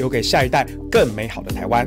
[0.00, 1.86] 留给下一代更美好的台湾。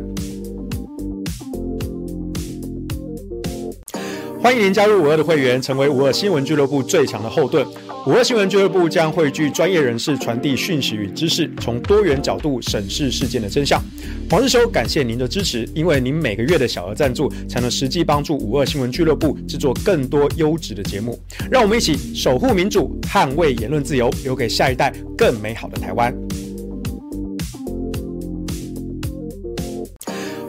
[4.39, 7.65] 欢迎您加入五二的会员，成为五二新闻俱乐部最强的后盾。
[8.05, 13.81] 五二新闻俱乐部将汇聚专业人士传递讯息与知识，从多元角度审视事件的真相。
[14.29, 21.17] 黄日修，感谢您的支持，因为您每个月的小额赞助，才能实际帮助五二新闻俱乐部制作更多优质的节目。
[21.49, 26.13] 让我们一起守护民主，捍卫言论自由，留给下一代更美好的台湾。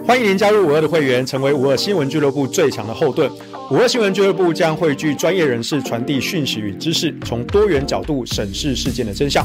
[0.06, 3.30] 欢迎您加入五二的会员，成为五二新闻俱乐部最强的后盾。
[3.70, 9.42] 五二新闻俱乐部将汇聚专业人士传递讯息与知识，从多元角度审视事件的真相。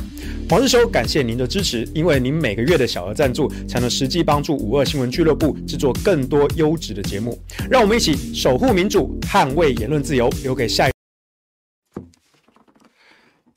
[0.50, 7.40] 黄日修，感谢您的支持，因为您每个月的小额赞助，才能实际帮助五二新闻俱乐部制作更多优质的节目。
[7.72, 10.99] 让我们一起守护民主，捍卫言论自由，留给下一。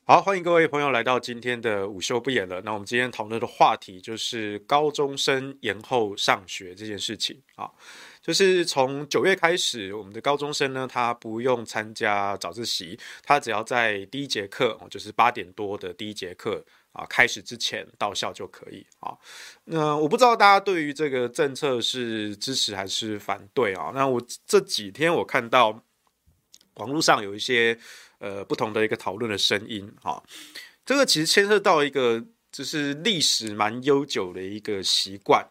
[0.05, 2.60] 好，欢迎各位朋友来到今天的午休不演了。
[2.62, 7.70] 那我们今天讨论的话题就是高中生延后上学这件事情啊。
[8.20, 19.16] 就是从九月开始，我们的高中生呢，他不用参加早自习，他只要在第一节课，就是八点多的第一节课啊开始之前到校就可以啊。
[19.66, 23.93] 那我不知道大家对于这个政策是支持还是反对啊？
[23.95, 25.80] 那我这几天我看到
[26.74, 27.79] 网络上有一些
[28.23, 30.23] 呃不同的一个讨论的声音啊，
[30.87, 35.45] 这个其实牵涉到一个就是历史蛮悠久的一个习惯。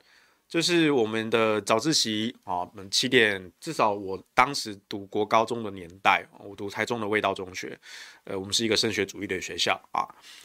[0.51, 7.79] 就是我们的早自习啊，我们七点，至少我当时读国高中的年代，我读台中的味道中学，
[8.25, 10.03] 呃，我们是一个升学主义的学校啊。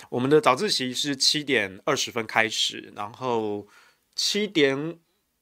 [0.08, 3.66] 我们的早自习是七点二十分开始，然后
[4.14, 4.96] 七点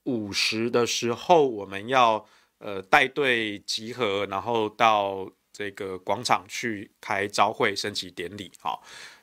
[0.05, 2.27] 五十的时候，我们要
[2.57, 8.77] 呃带队集合，然后到这个广场去开朝会升旗典礼，啊，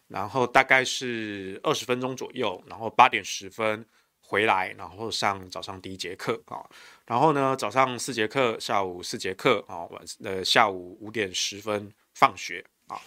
[0.07, 3.85] 然后大概是二十分钟左右，然后八点十分。
[4.23, 6.63] 回来，然后上早上第一节课啊，
[7.05, 12.97] 然后呢，早上四节课，下午四节课啊，晚呃下午五点十分放学啊。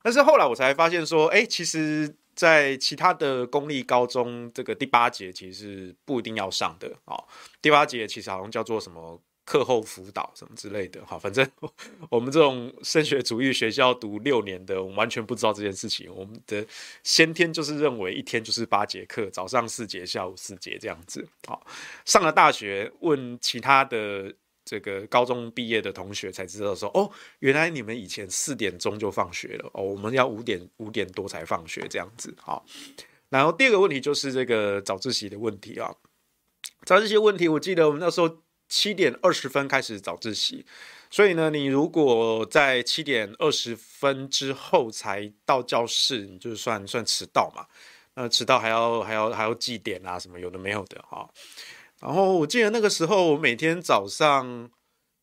[0.00, 7.18] 但是后来我才发现说，哎，其实，在其他的公立高中，这个第八节其实是不一定要上的啊。
[7.60, 9.20] 第八节其实好像叫做什么？
[9.44, 11.46] 课后辅导什么之类的，好，反正
[12.08, 16.10] 我们这种升学主义学校读六年的，我们完全不知道这件事情。
[16.14, 16.66] 我们的
[17.02, 21.28] 先天就是认为一天就是八节课，早上四节，下午四节这样子。
[21.46, 21.66] 好，
[22.06, 24.34] 上了大学，问其他的
[24.64, 27.10] 这个高中毕业的同学才知道说，哦，
[27.40, 32.34] 原来你们以前四点钟就放学了，哦，我们要五点五点多才放学这样子。
[32.40, 32.64] 好，
[33.28, 35.94] 然后第二个问题就是这个早自习的问题啊，
[36.86, 38.38] 早自习问题，我记得我们那时候。
[38.68, 40.64] 七点二十分开始早自习，
[41.10, 47.66] 所以呢，你如果在七点二十分之后才到教室，你就算算迟到嘛。
[48.14, 51.28] 那迟到还要还要还要记点啊，什么有的没有的哈。
[52.00, 54.70] 然后我记得那个时候，我每天早上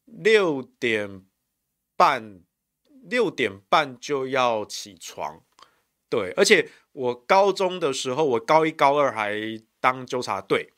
[0.05, 1.23] 六点
[1.95, 2.41] 半
[3.03, 5.41] 六点半就要起床，
[6.09, 9.33] 对，而且我高中的时候，我高一高二还
[9.79, 10.73] 当纠察队。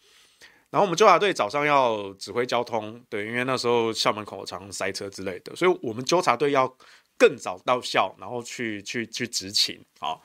[0.74, 6.68] 然后我们纠察队早上要指挥交通，对，因为那时候校门口常塞车之类的，所以我们纠察队要
[7.16, 10.18] 更早到校，然后去去去执勤啊。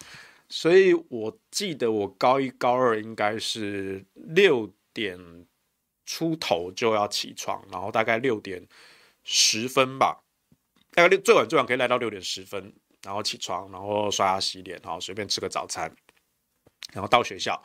[0.48, 5.18] 所以我记得我高一高二应该是六点
[6.06, 8.66] 出头就要起床，然后大概六点
[9.24, 10.22] 十分吧，
[10.94, 12.72] 大概六最晚最晚可以来到六点十分，
[13.02, 15.94] 然后起床，然后刷牙洗脸，然后随便吃个早餐，
[16.94, 17.62] 然后到学校。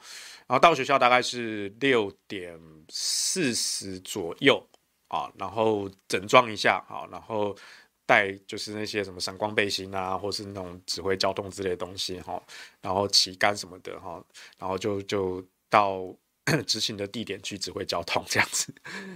[0.54, 2.56] 然后到学校大概是六点
[2.88, 4.64] 四十左右
[5.08, 7.58] 啊，然后整装一下啊，然后
[8.06, 12.40] 带就是那些什么闪光背心啊，或是那种指挥交通之类的东西哈，
[12.82, 14.24] 然后旗杆什么的哈，
[14.60, 16.16] 然后就就到
[16.68, 18.72] 执勤的地点去指挥交通这样子。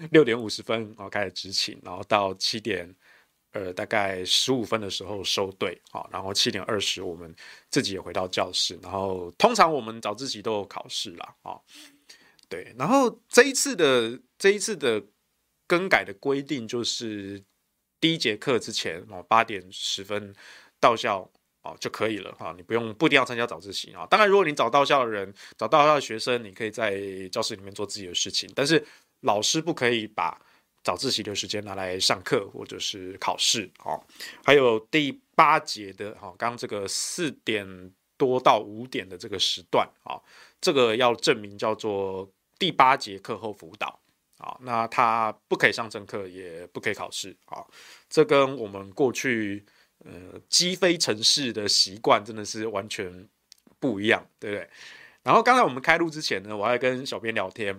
[0.09, 2.91] 六点五十分然后开始执勤，然后到七点。
[3.57, 7.35] 呃，大概十五分的时候收队，好，然后七点二十我们
[7.71, 11.57] 自己也回到教室，然后通常我们早自习都有考试啦，啊，
[12.47, 15.03] 对，然后这一次的这一次的
[15.65, 17.43] 更改的规定就是
[17.99, 20.35] 第一节课之前哦，八点十分
[20.79, 21.27] 到校
[21.63, 24.05] 哦就可以了哈，你不用不一定要参加早自习啊。
[24.05, 27.01] 当然，如果你早到校的人，早到校的学生，你可以在
[27.31, 28.85] 教室里面做自己的事情，但是
[29.21, 30.39] 老师不可以把。
[30.87, 34.01] 早自习的时间拿来上课或者是考试，哦，
[34.45, 40.15] 还有第八节的，哈，刚刚这个四点多到五点的这个时段，啊，
[40.61, 43.99] 这个要证明叫做第八节课后辅导，
[44.37, 47.61] 啊，那他不可以上正课，也不可以考试，啊，
[48.07, 49.65] 这跟我们过去
[50.05, 53.27] 呃积非城市的习惯真的是完全
[53.77, 54.69] 不一样，对不对？
[55.23, 57.77] 然后刚才我们开录之前呢，我还跟小编聊天，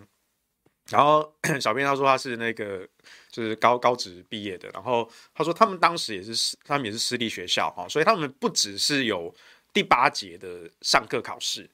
[0.91, 2.89] 然后 小编他说他是那个
[3.31, 9.35] 就是高高职毕业的，然后他说他们当时也是他们也是私立学校哈，所以他们不只是有
[9.73, 11.69] 第八节的上课考试。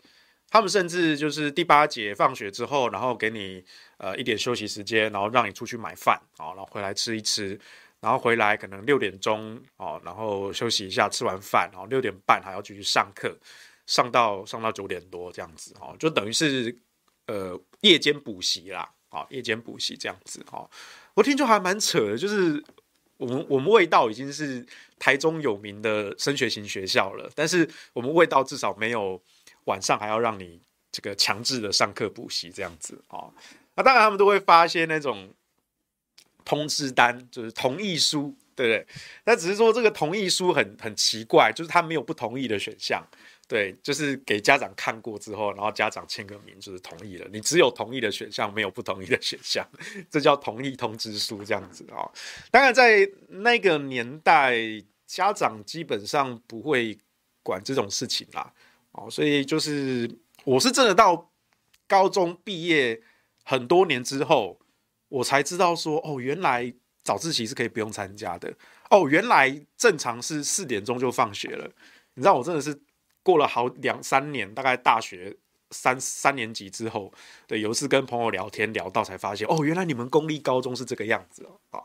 [0.51, 3.65] 他们甚至就是第八节放学之后，然后给你
[3.97, 7.59] 呃一点休息时间，然后让你出去买饭啊，然后回来吃一吃，
[7.99, 13.37] 然后回来可能六点钟哦，然后休息一下，吃完饭，然后六点半还要继续上课，
[13.87, 16.79] 上到上到九点多这样子哦，就等于是
[17.27, 20.69] 呃夜间补习啦，啊夜间补习这样子哈，
[21.15, 22.63] 我听就还蛮扯的，就是
[23.17, 24.67] 我们我们味道已经是
[24.99, 29.23] 台中有名的升学型学校了，但是我们味道至少没有。
[29.67, 30.61] 晚上还要让你
[30.93, 33.33] 这个强制的上课补习这样子啊，
[33.77, 35.33] 那当然他们都会发一些那种
[36.45, 38.87] 通知单，就是同意书，对不对？
[39.25, 43.03] 那只是说这个同意书很很奇怪，就是他没有不同意的选项，
[43.47, 49.69] 对，就是给家长看过之后，然后家长签个名就是同意了，你只有同意的选项，没有不同意的选项，
[50.11, 52.09] 这叫同意通知书这样子啊。
[52.51, 54.57] 当然在那个年代，
[55.07, 56.99] 家长基本上不会
[57.43, 58.53] 管这种事情啦。
[58.93, 60.11] 哦，所以就是
[60.45, 61.31] 我是真的到
[61.87, 63.03] 高中毕业
[63.45, 64.59] 很多年之后，
[65.09, 68.55] 我才知道说，哦，原来早自习是可以不用参加的。
[68.89, 71.69] 哦，原来正常是四点钟就放学了。
[72.15, 72.81] 你知道，我真的是
[73.25, 75.37] 过了好两三年，大概大学
[75.73, 77.13] 三三年级之后，
[77.49, 81.59] 对，有一次跟朋友聊天聊到才发现，哦，原来你们公立高中是这个样子哦。
[81.71, 81.83] 啊，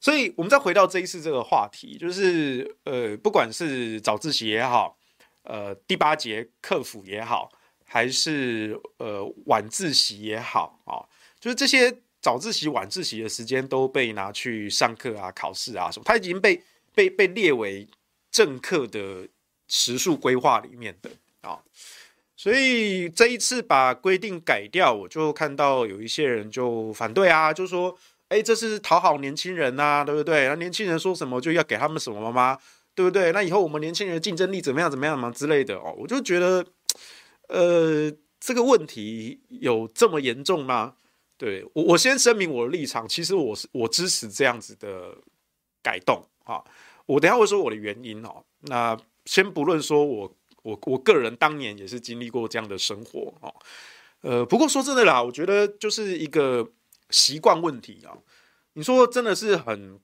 [0.00, 4.96] 所以我们再回到这一次这个话题，就是呃，不管是早自习也好。
[5.42, 7.50] 呃，第八节课辅也好，
[7.86, 11.00] 还是呃晚自习也好啊，
[11.40, 16.62] 就是这些早自习、晚自习的时间都被拿去上课啊、考试啊什么，它已经被
[16.94, 17.88] 被被列为
[18.30, 19.26] 正课的
[19.70, 21.58] 时数规划里面的啊。
[22.36, 27.96] 所以这一次把规定改掉，我就看到有一些人就反对啊，就说
[28.28, 30.48] ：“哎，这是讨好年轻人呐，对不对？
[30.48, 32.58] 那年轻人说什么就要给他们什么吗？”
[32.92, 33.30] 对不对？
[33.32, 34.90] 那以后我们年轻人的竞争力怎么样？
[34.90, 36.66] 怎么样嘛之类的哦，我就觉得，
[37.48, 40.94] 呃，这个问题有这么严重吗？
[41.38, 45.16] 对，我，我先声明我的立场，其实我是我支持这样子的
[45.82, 46.62] 改动啊。
[47.06, 48.44] 我等一下会说我的原因哦。
[48.62, 48.98] 那
[49.30, 53.54] 先不论说我我我个人当年也是经历过这样的生活哦。
[54.22, 56.68] 呃，不过说真的啦，我觉得就是一个
[57.10, 58.18] 习惯问题啊。
[58.72, 60.00] 你说真的是很。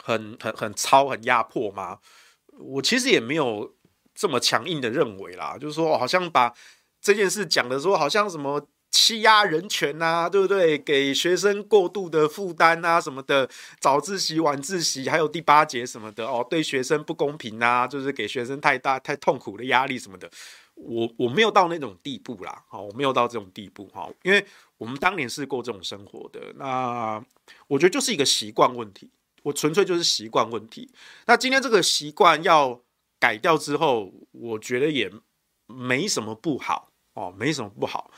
[0.00, 1.98] 很很很操很压迫吗？
[2.56, 3.74] 我其实也没有
[4.14, 6.54] 这么强硬的认为啦，就是说，好像把
[7.00, 10.78] 这件事讲的说，好像什么欺压人权啊，对不对？
[10.78, 13.48] 给学生过度的负担啊，什么的，
[13.80, 20.30] 早自习、晚自习，还有第八节什么的哦，对学生不公平啊，就是给学生太大太痛苦的压力什么的。
[20.74, 24.44] 我我没有到那种地步啦，好，我没有到这种地步哈，因为
[24.76, 27.22] 我们当年是过这种生活的，那
[27.66, 29.10] 我觉得就是一个习惯问题。
[29.42, 30.90] 我纯粹就是习惯问题。
[31.26, 32.80] 那今天这个习惯要
[33.18, 35.10] 改掉之后，我觉得也
[35.66, 38.10] 没什么不好哦，没什么不好。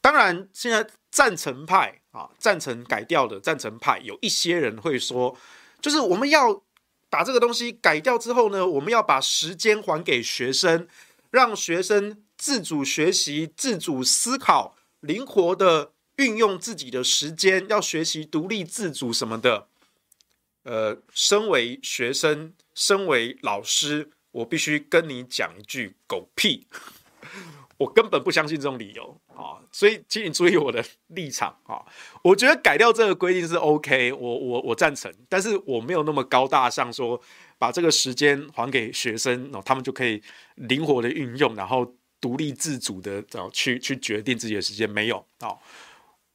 [0.00, 5.36] 当然，现在赞成派啊，赞成改掉的赞成派，有一些人会说，
[5.80, 6.62] 就是我们要
[7.08, 10.88] 把这个东西改掉之后呢，我们要把时间还给学生，
[11.30, 19.66] 让学生自主学习、自主思考、灵活的运用自己的时间，要学习独立自主什么的。
[20.62, 26.66] 呃，身为学生，身为老师，我必须跟你讲一句狗屁，
[27.80, 29.56] 我根本不相信这种理由啊！
[29.72, 31.80] 所以，请你注意我的立场啊！
[32.22, 37.18] 我觉得改掉这个规定是 OK，我我我赞成，但是我没有那么高大上，说
[37.56, 40.22] 把这个时间还给学生，哦他们就可以
[40.56, 45.56] 灵活的运用，然后独立自主的找去去决定自己的时间，没有啊！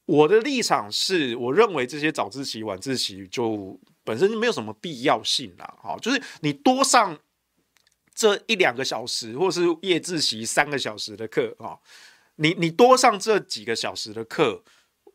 [0.08, 3.80] 我的立场是，我认为这些早自习、晚自习就。
[4.08, 7.18] 本身就没有什么必要性啦，哈，就是你多上
[8.16, 11.78] 这一两个小时，或是夜自习三个小时的课，哈，
[12.38, 14.64] 你你多上这几个小时的课，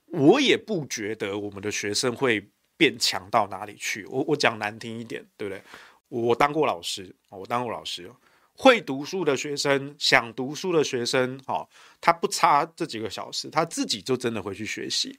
[0.09, 4.05] 我也不觉得我们的学生会变强到哪里去。
[4.05, 5.63] 我我讲难听一点，对不对？
[6.09, 8.11] 我当过老师，我当过老师，
[8.53, 11.67] 会读书的学生，想读书的学生，哈，
[12.03, 15.19] 他不差这几个小时，他自己就真的会去学习。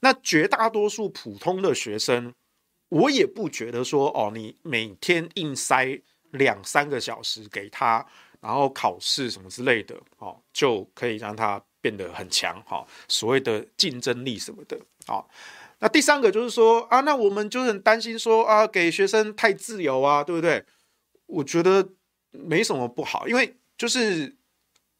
[0.00, 2.34] 那绝大多数普通的学生。
[2.88, 5.98] 我也不觉得说哦，你每天硬塞
[6.32, 8.06] 两三个小时给他，
[8.40, 15.24] 然后考试什么之类的，哦，就可以让他变得很强，哈，所谓的竞争力什么的，啊，
[15.78, 20.64] 那第三个就是说啊，那我们就很担心说啊，给学生太自由啊，对不对？
[21.26, 21.88] 我觉得
[22.30, 24.36] 没什么不好，因为就是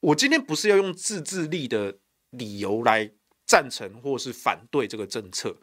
[0.00, 1.98] 我今天不是要用自制力的
[2.30, 3.10] 理由来
[3.46, 5.56] 赞成或是反对这个政策，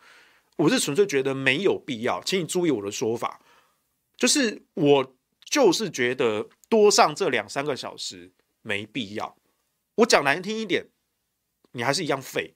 [0.57, 2.21] 我是纯粹觉得没有必要。
[2.23, 3.41] 请你注意我的说法，
[4.15, 5.15] 就是我
[5.49, 9.35] 就是觉得多上这两三个小时没必要。
[9.95, 10.87] 我讲难听一点，
[11.71, 12.53] 你还是一样废，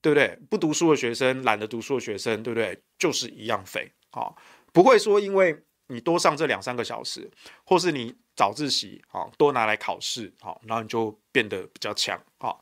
[0.00, 0.38] 对不对？
[0.48, 2.82] 不读书的学生，懒得读书的学生，对不对？
[2.98, 4.34] 就是一样废啊，
[4.72, 7.30] 不会说因为你多上这两三个小时，
[7.64, 12.56] 或是你早自习啊多拿来考试，好，然后你就变得比较强啊。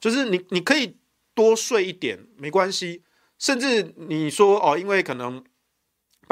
[0.00, 0.96] 就是你你可以
[1.34, 3.02] 多睡一点没关系，
[3.38, 5.44] 甚至你说哦，因为可能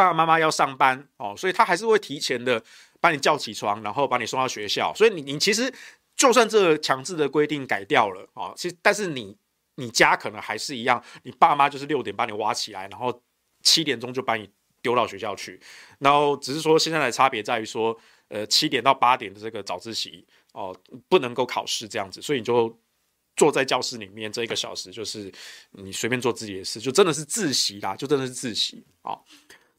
[0.00, 2.62] 爸爸妈妈要上班哦，所以他还是会提前的
[3.02, 4.94] 把你叫起床，然后把你送到学校。
[4.94, 5.70] 所以你你其实
[6.16, 9.36] 就算这个强制的规定改掉了啊，其实但是你
[9.74, 13.22] 你家可能还是一样，你爸妈就是六点把你挖起来，然后
[13.62, 14.48] 七点钟就把你
[14.80, 15.60] 丢到学校去，
[15.98, 17.94] 然后只是说现在的差别在于说，
[18.28, 20.74] 呃，七点到八点的这个早自习哦，
[21.10, 22.74] 不能够考试这样子，所以你就。
[23.36, 25.32] 坐在教室里面这一个小时，就是
[25.70, 29.16] 你随便做自己的事，就真的是自习啦，就真的是自习啊。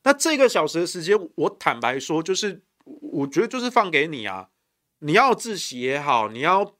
[0.03, 4.49] 那这个小时的时间，我坦白说，就是我觉得就是放给你啊。
[4.99, 6.75] 你要自习也好，你要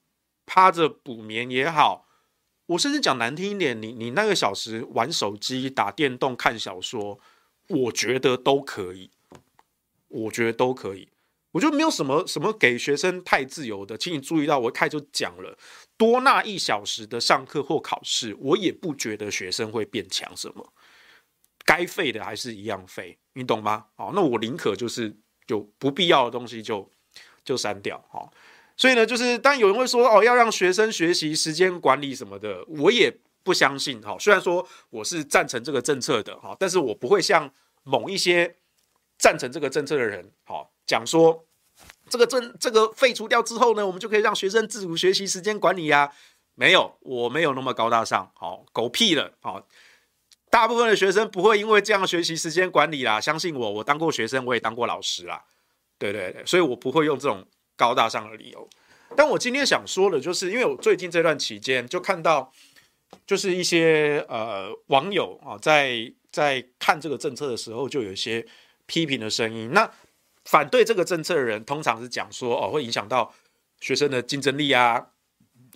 [0.46, 2.08] 趴着补眠也好，
[2.68, 7.20] 我甚至讲难听一点，你你那个小时玩手机、打电动、看小说，
[7.68, 9.10] 我觉得都可以，
[10.08, 11.10] 我觉得都可以。
[11.54, 15.58] 我觉得没有什么什么给学生太自由的，请你注意到，我一开始就讲了，
[15.98, 20.72] 多那一小时的上课或考试，我也不觉得学生会变强什么，
[21.66, 23.86] 该废的还是一样废，你懂吗？
[23.96, 25.16] 哦，那我宁可就是
[25.46, 26.90] 就不必要的东西就
[27.44, 28.30] 就删掉，哦，
[28.76, 33.14] 所以呢，就是当有人会说哦，要让学生学习时间管理什么的，我也
[33.44, 37.52] 不相信，哈，虽然说我是赞成这个政策的，哈，但是我不会像
[37.84, 38.56] 某一些。
[39.22, 41.46] 赞成这个政策的人，好讲说，
[42.10, 46.12] 这个政这个废除掉之后呢，我们就可以让学生自主学习时间管理呀？
[46.56, 49.68] 没有，我没有那么高大上，好狗屁了，好，
[50.52, 55.44] 大部分的学生不会因为这样学习时间管理啦，相信我，我当过学生，我也当过老师啦，
[55.98, 57.44] 对对对，所以我不会用这种
[57.76, 58.70] 高大上的理由。
[59.16, 62.52] 但我今天想说的，就是因为我最近这段期间就看到，
[63.26, 68.46] 就是一些呃网友啊，在在看这个政策的时候，就有一些。
[68.88, 69.90] 批评的声音，那
[70.44, 73.34] 反对这个政策的人，通常是讲说哦，会影响到
[73.80, 75.02] 学生的竞争力啊，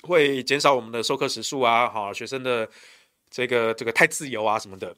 [0.02, 2.68] 会减少我们的授课时数啊，好，学生的
[3.36, 4.96] 这个这个太自由啊什么的，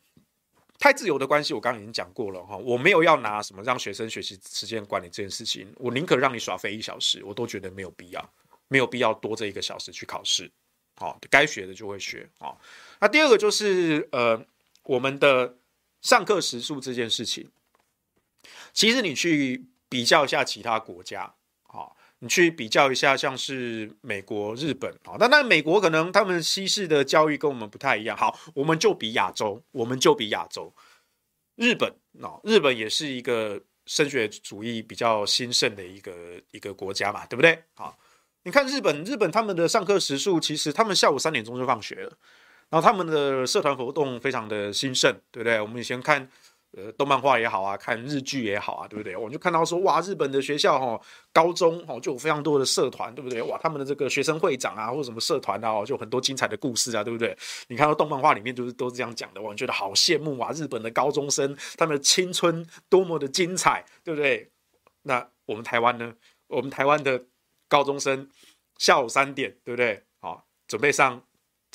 [0.77, 8.33] 太自由的关系，我刚刚已经讲过了哈，我没有要拿什么让学生学习时间管理这件事情，我宁可让你耍废一小时，我都觉得没有必要，
[8.67, 10.51] 没有必要多这一个小时去考试，
[10.97, 12.55] 好，该学的就会学啊。
[12.99, 14.39] 那第二个就是呃，
[14.83, 15.57] 我们的
[16.03, 17.49] 上课时数这件事情。
[18.71, 21.33] 其实你去比较一下其他国家，
[22.19, 30.73] 你去比较一下，像是美国、日本，好，但那美国可能他们西式的教育跟我们不太一样，好，我们就比亚洲，我们就比亚洲，
[31.55, 36.11] 日本，哦，日本也是一个升学主义比较兴盛的一个
[36.49, 37.63] 一个国家嘛，对不对？
[37.75, 37.95] 好，
[38.43, 42.17] 你看日本，日本他们的上课时数，其实他们下午三点钟就放学了，
[42.69, 45.61] 然后他们的社团活动非常的兴盛，对不对？
[45.61, 46.27] 我们以前看。
[46.75, 49.15] 呃，动漫画也好啊，看日剧也好啊，对不对？
[49.15, 53.41] 我们就看到说，哇，日本的学校哈，高中哈就有非常多的社团，对不对？
[53.43, 57.35] 哇，他们的这个学生会长啊，或者什么社团啊，就很多精彩的故事啊，对不对？
[57.69, 64.51] 你看到动漫画里面就是都是这样讲的，我觉得好羡慕啊，日本的高中生他们的青春多么的精彩，对不对？
[65.03, 66.13] 那我们台湾呢？
[66.47, 67.23] 我们台湾的
[67.69, 68.29] 高中生
[68.77, 70.03] 下午三点，对不对？
[70.19, 71.23] 好，准备上。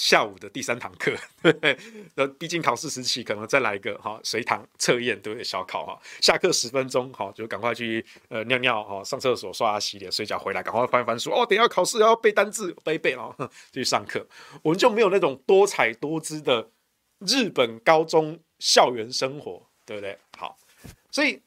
[0.02, 1.78] 下午的第三堂课，对不对？
[2.16, 5.44] 那毕竟考试时期，可能再来一个哈随堂测验，对不对？
[5.44, 11.46] 小考哈，下课十分钟哈，就赶快去呃尿尿哈，上厕所、刷牙、洗脸、睡觉，回来赶快翻翻书哦。
[11.46, 13.32] 等下考试要背单字，背背哦，
[13.70, 14.26] 就 去上课。
[14.62, 16.68] 我们就没有那种多彩多姿的
[17.20, 20.18] 日本高中校园生活，对不对？
[20.36, 20.58] 好，
[21.12, 21.40] 所以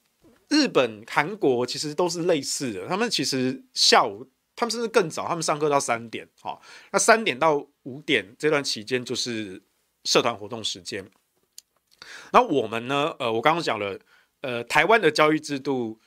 [0.47, 4.25] 日本、韩国其实都是类似的，他们其实下午。
[4.57, 6.61] 他们甚至更早，他们上课到三点，好，
[6.93, 9.63] 那三点到五点这段期间就是
[10.03, 11.09] 社团活动时间。
[12.31, 13.15] 那我们呢？
[13.17, 13.99] 呃，我刚刚讲了，
[14.41, 15.99] 呃，台湾的教育制度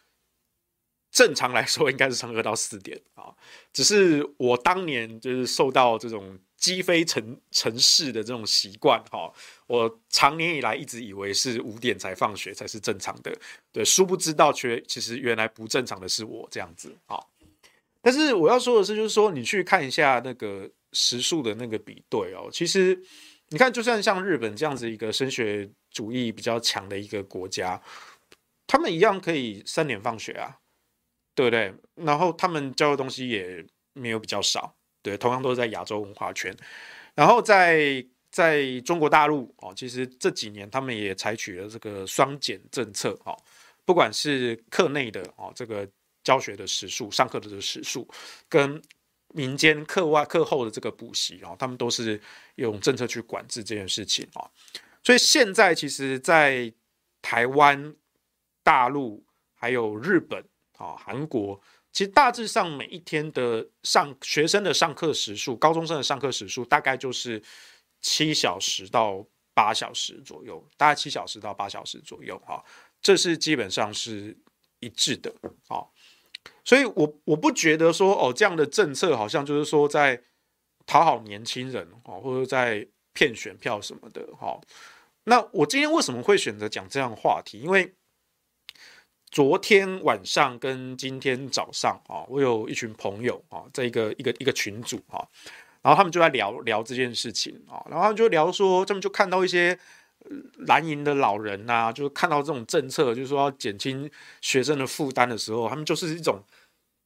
[1.11, 3.35] 正常来说应该是上课到四点啊，
[3.73, 9.33] 只是我当年就是受到这种鸡飞城城市的这种习惯，哈，
[9.67, 13.35] 我长年以来一直以为是五点才放学才是正常的，
[13.73, 17.19] 对，殊不知道却其实原来不正常的是我这样子，啊。
[18.01, 23.01] 但是我要说的是，就是说你去看一下那个时数的那个比对哦，其实
[23.51, 27.81] 你看，就算像日本这样子一个升学主义比较强的一个国家，
[28.67, 30.59] 他们一样可以三点放学啊，
[31.37, 31.73] 对不对？
[31.95, 36.53] 然后他们教的东西也没有比较少对，同样都是在亚洲文化圈。
[37.15, 43.39] 然后在在中国大陆哦，其实这几年他们也采取了这个双减政策哦，
[43.85, 45.89] 不管是课内的哦这个
[46.25, 48.07] 教学的时数、上课的这个时数，
[48.49, 48.83] 跟
[49.35, 52.21] 民间课外课后的这个补习，然后他们都是
[52.57, 54.49] 用政策去管制这件事情啊。
[55.03, 56.73] 所以现在其实，在
[57.23, 57.95] 台湾、
[58.63, 60.45] 大陆还有日本
[60.77, 61.61] 啊、韩国，
[61.93, 67.43] 其实大致上每一天的上学生的上课时数，高中生的上课时数大概就是
[68.01, 72.65] 七小时到八小时左右，大概七小时到八小时左右哈，
[73.01, 74.37] 这是基本上是
[74.81, 75.35] 一致的
[75.69, 75.85] 啊。
[76.65, 80.21] 所以我我不觉得说哦，这样的政策好像就是说在
[80.87, 84.61] 讨好年轻人哦，或者在骗选票什么的哈。
[85.25, 87.59] 那我今天为什么会选择讲这样的话题？
[87.61, 87.95] 因为
[89.31, 95.21] 昨天晚上跟今天早上啊，我有一群朋友啊，在一个一个一个群组啊，
[95.83, 99.79] 然后他们就在聊聊这件事情啊，然后他们就聊说，他们就看到一些
[100.67, 104.11] 蓝营的老人呐，就是看到这种政策，就是说要减轻
[104.41, 106.43] 学生的负担的时候，他们就是一种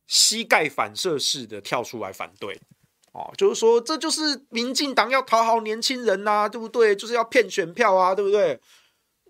[0.07, 2.61] 膝盖反射式的跳出来反对。
[3.13, 6.97] 哦，就是说，这就是民进党要讨好年轻人呐、对不对？
[6.97, 8.59] 就是要骗选票啊，对不对？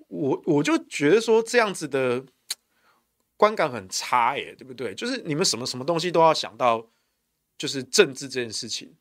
[0.06, 2.24] 我我就觉得说这样子的
[3.36, 4.94] 观感很差耶，对不对？
[4.94, 6.86] 就是你们什么什么东西都要想到，
[7.58, 8.94] 就是政治这件事情，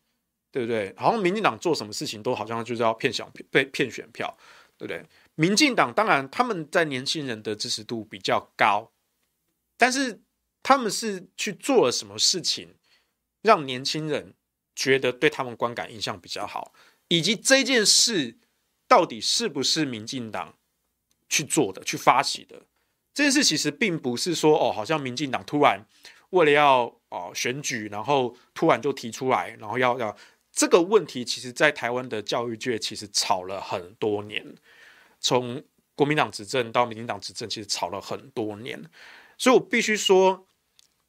[0.52, 0.92] 对不对？
[0.98, 4.36] 好像民进党做什么事情都好像就是要骗选，被骗选票，
[4.82, 5.06] 对不对？
[5.36, 8.92] 民进党当然他们在年轻人的支持度比较高，
[9.78, 10.20] 但是
[10.64, 12.74] 他们是去做了什么事情
[13.44, 14.34] 让年轻人
[14.76, 16.74] 觉得对他们观感印象比较好，
[17.10, 18.38] 以及这件事
[18.88, 20.56] 到底是不是民进党
[21.30, 22.64] 去做的、去发起的？
[23.14, 25.86] 这件事其实并不是说哦，好像民进党突然
[26.32, 30.18] 为了要哦选举，然后突然就提出来，然后要要
[30.52, 34.56] 这个问题，其实在台湾的教育界其实吵了很多年，
[35.22, 35.64] 从
[35.96, 38.84] 国民党执政到民进党执政，其实吵了很多年。
[39.38, 40.46] 所以我必须说，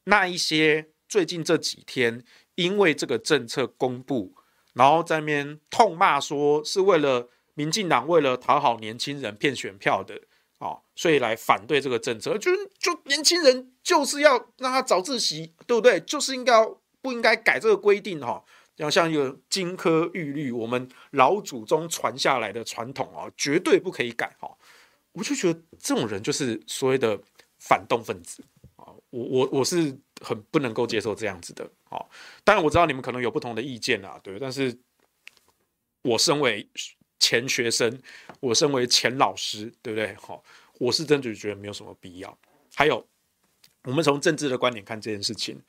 [0.05, 2.25] 那一些最近这几天。
[2.57, 4.35] 因为这个政策公布，
[4.75, 10.21] 然后在那边痛骂说是为了民进党为了讨好年轻人骗选票的
[10.59, 12.37] 哦，所以来反对这个政策。
[12.37, 15.99] 就就年轻人就是要让他早自习，对不对？
[16.01, 16.63] 就是应该
[17.01, 18.45] 不应该改这个规定哈？
[18.77, 24.51] 要像一个金科玉律，我们老祖宗传下来的传统啊，绝对不可以改哈。
[25.13, 27.21] 我就觉得这种人就是所谓的
[27.59, 28.45] 反动分子
[28.77, 29.99] 啊，我我我是。
[30.25, 31.99] 很不能够接受这样子的，啊，
[32.45, 34.79] 当然我知道你们可能有不同的意见啊，对，但是
[36.03, 36.65] 我身为
[37.19, 38.01] 前学生，
[38.39, 40.15] 我身为前老师，对不对？
[40.15, 40.41] 好，
[40.79, 42.39] 我是真的觉得没有什么必要。
[42.77, 43.05] 还有，
[43.83, 45.61] 我们从政治的观点看这件事情，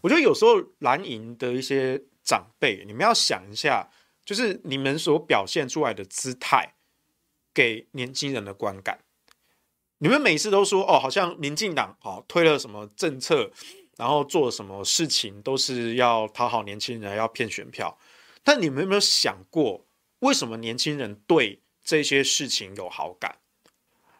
[0.00, 3.90] 我觉得有时候蓝营的一些长辈，你们要想一下，
[4.24, 6.74] 就是你们所表现出来的姿态，
[7.54, 9.00] 给年轻人的观感。
[9.98, 13.50] 你们每次都说哦，好像民进党哦推了什么政策。
[13.98, 17.98] 然后做什么事情都是要讨好年轻人，要骗选票。
[18.42, 19.86] 但你们有没有想过，
[20.20, 23.38] 为什么年轻人对这些事情有好感？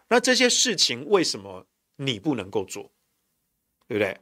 [0.08, 2.92] 那这些事情为什么你不能够做？
[3.88, 4.20] 对不对？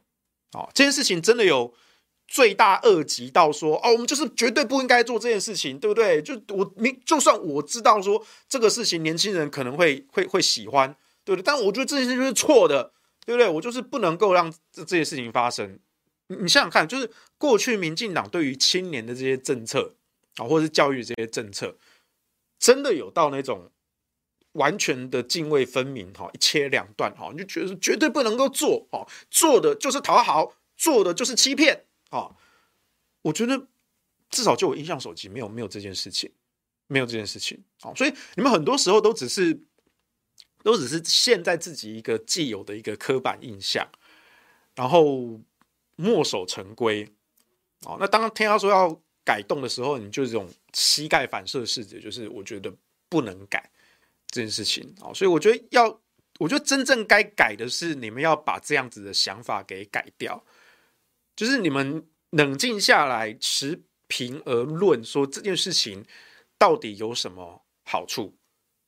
[0.53, 1.73] 哦，这件事情真的有
[2.31, 6.21] 罪大恶极到说哦，我们就是绝对不应该做这件事情，对不对？
[6.21, 11.43] 就我明，就算我知道说这个事情年轻人可能会会会喜欢，对不对？
[11.43, 12.93] 但我觉得这件事就是错的。
[13.23, 13.47] 对不对？
[13.47, 15.77] 我就是不能够让这这些事情发生。
[16.25, 19.93] 你想想看，就是过去民进党对于青年的这些政策
[20.37, 21.77] 啊，或者是教育这些政策，
[22.57, 23.69] 真的有到那种
[24.53, 32.29] 完全的泾渭分明哈，一切两断哈，你就觉得绝对不能够做哦，做的就是讨好，做的就是欺骗啊。
[33.23, 33.67] 我觉得
[34.29, 36.31] 至少就我印象手机没有没有这件事情，
[36.87, 37.91] 没有这件事情啊。
[37.95, 39.59] 所以你们很多时候都只是。
[40.63, 43.83] 都只是陷在自己一个既有的一个刻板印象，
[44.75, 45.41] 然后
[45.95, 47.11] 墨守成规。
[47.87, 52.71] 哦，那当听他说要改动的时候，你就这种膝盖反射式的，就是我觉得
[53.09, 53.71] 不能改
[54.27, 54.93] 这件事情。
[55.01, 55.99] 哦，所以我觉得要，
[56.37, 60.45] 我觉得真正该改的是你们要把这样子的想法给改掉，
[61.41, 66.05] 就是你们冷静下来，持平而论，说这件事情
[66.55, 68.37] 到底有什么好处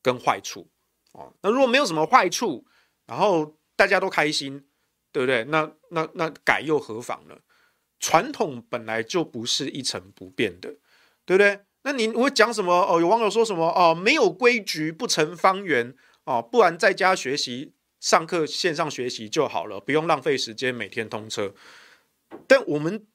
[0.04, 0.70] 跟坏处。
[1.14, 2.64] 哦，那如果没有什么坏处，
[3.08, 4.64] 然后大家都开心，
[5.12, 5.44] 对不对？
[5.46, 7.36] 那那那改又何妨呢？
[8.00, 10.76] 传统本来就不是一成不变的，
[11.26, 11.62] 对不对？
[11.82, 12.72] 那你会讲什么？
[12.72, 13.66] 哦，有网友说什么？
[13.70, 21.56] 哦，没有规矩不成方圆，哦，不然在家学习，上课线上学习就好了，不用浪费时间每天通车。
[22.48, 23.06] 但我们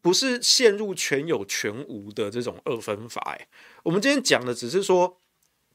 [0.00, 3.20] 不是陷入全有全无的这种二分法。
[3.36, 3.48] 哎，
[3.82, 5.20] 我们今天讲的只是说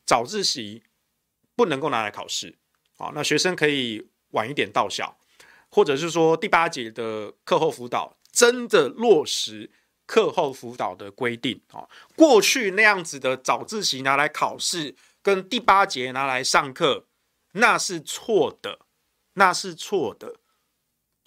[0.06, 0.84] 早自习
[1.56, 2.58] 不能够拿来考试，
[2.98, 5.18] 啊，那学生可以晚一点到校，
[5.70, 9.70] 或者是说第八节的课后辅导真的落实
[10.06, 11.88] 课后辅导的规定啊。
[12.16, 17.06] 过去那样子的早自习拿来考试，跟第八节拿来上课，
[17.52, 18.80] 那是错的，
[19.34, 20.38] 那是错的。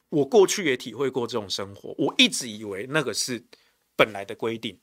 [0.09, 3.45] 我过去也体会过这种生活，我一直以为那个是
[3.97, 4.79] 本来的规定，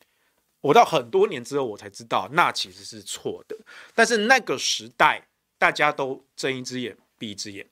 [0.61, 3.57] 我到很多年之后我才知道那其实是错的。
[3.95, 7.69] 但是那个时代大家都睁一只眼闭一只眼，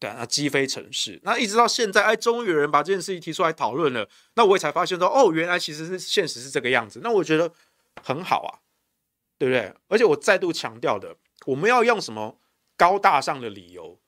[0.00, 1.20] 对啊，那鸡飞城市。
[1.22, 7.00] 那一直到现在，哎，终于有人把这件事情提出来讨论了，那我也才发现说，哦，原来其实是现实是这个样子。
[7.02, 7.52] 那我觉得
[8.02, 8.58] 很好啊，
[9.38, 9.72] 对不对？
[9.88, 12.40] 而且我再度强调的，我们要用什么
[12.76, 13.98] 高大上的理由？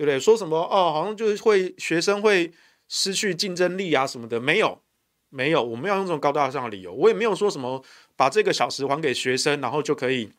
[0.00, 0.18] 对不对？
[0.18, 2.50] 说什么哦，好像就是会学生会
[2.88, 4.80] 失去竞争力啊什么的，没有，
[5.28, 6.90] 没有，我没有用这种高大上的理由。
[6.90, 7.84] 我也没有说什么
[8.16, 10.32] 把这个小时还给学生，然后就可以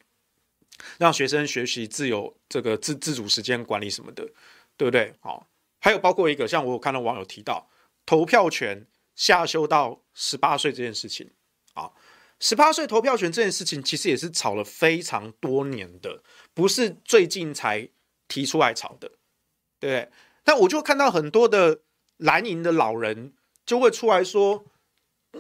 [0.98, 4.28] 让学生学习自由这个自自主时间管理什么的，
[4.76, 5.14] 对不对？
[5.20, 5.46] 好，
[5.80, 7.70] 还有包括一个像我有看到网友提到
[8.04, 11.30] 投票权下修到十八岁这件事情
[11.76, 11.92] 啊，
[12.40, 16.24] 十八岁投票权这件事情其实也是吵了非常多年的，
[16.56, 17.88] 不是最近才
[18.28, 19.12] 提出来吵的。
[19.82, 20.10] 对，
[20.44, 21.82] 但我就看到很多的
[22.18, 23.34] 蓝营的老人
[23.66, 24.64] 就会出来说，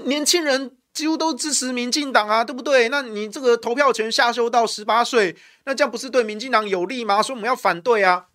[0.06, 2.89] 年轻人几乎都支持民进党啊，对不对？
[2.89, 7.21] 那你这个投票权下修到十八岁，那这样不是对民进党有利吗？
[7.21, 8.30] 所以我们要反对啊！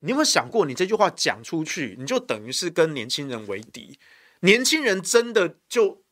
[0.00, 3.98] 你有没有想过，你这句话讲出去，你就等于是跟年轻人为敌？
[4.40, 6.02] 年轻人真的就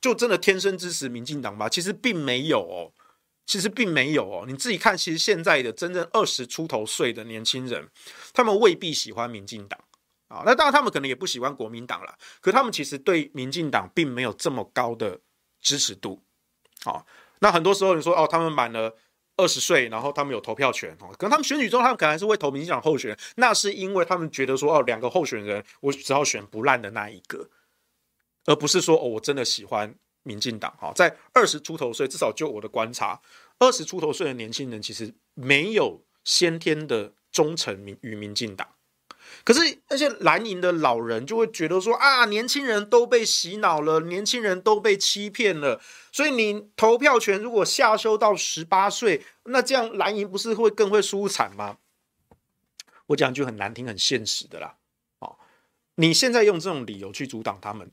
[0.00, 1.68] 就真的天生支持民进党吗？
[1.68, 2.92] 其实并没有哦。
[3.48, 7.88] 其实并没有哦，你自己看，其实现在的真正二十出头岁的年轻人，
[8.34, 9.80] 他们未必喜欢民进党
[10.28, 10.42] 啊。
[10.44, 12.14] 那当然，他们可能也不喜欢国民党了。
[12.42, 15.18] 可他们其实对民进党并没有这么高的
[15.62, 16.22] 支持度。
[16.84, 17.02] 啊，
[17.38, 18.94] 那很多时候你说哦，他们满了
[19.38, 21.08] 二十岁，然后他们有投票权哦。
[21.18, 23.18] 可能他们选举中，他们可能还是会投民进党候选人。
[23.36, 27.48] 那是因为他们觉得说哦，两个候选人，我只要选不烂的那一个，
[28.44, 29.94] 而不是说哦，我真的喜欢。
[30.28, 33.18] 民进党哈，在二十出头岁，至少就我的观察，
[33.58, 38.68] 二十出头岁的年轻人其实没有先天的忠诚民与民进党。
[39.44, 45.80] 可是那些蓝营的老人就会觉得说啊，年轻人都被洗脑了，年轻人都被欺骗了，
[46.12, 51.78] 所以你投票权如果下修到十八岁，那这样蓝营不是会更会输惨吗？
[53.06, 54.76] 我讲句很难听、很现实的啦，
[55.20, 55.36] 哦，
[55.94, 57.90] 你现在用这种理由去阻挡他们，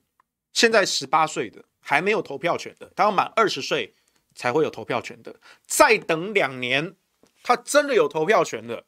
[0.56, 1.64] 现在十八岁的。
[1.88, 3.94] 还没有投票权的，他要满二十岁
[4.34, 5.36] 才会有投票权的。
[5.68, 6.96] 再等两年，
[7.44, 8.88] 他真的有投票权的。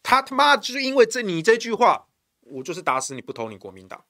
[0.00, 2.06] 他他妈就是因为这你这句话，
[2.42, 4.04] 我就是打死你不投你国民党。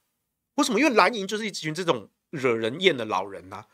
[0.56, 0.78] 为什么？
[0.78, 3.64] 因为蓝营就是一群这种惹人厌的老人呐、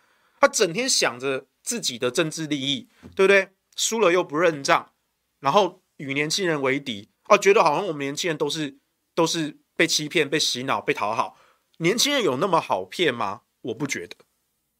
[0.41, 3.49] 他整天想着自己的政治利益，对不对？
[3.75, 4.93] 输了又不认账，
[5.41, 8.79] 然后与年轻人为敌啊，觉得好像我们年轻人都是
[9.13, 11.37] 都是被欺骗、被洗脑、被讨好。
[11.83, 13.43] 年轻人有那么好骗吗？
[13.63, 14.17] 我不觉得。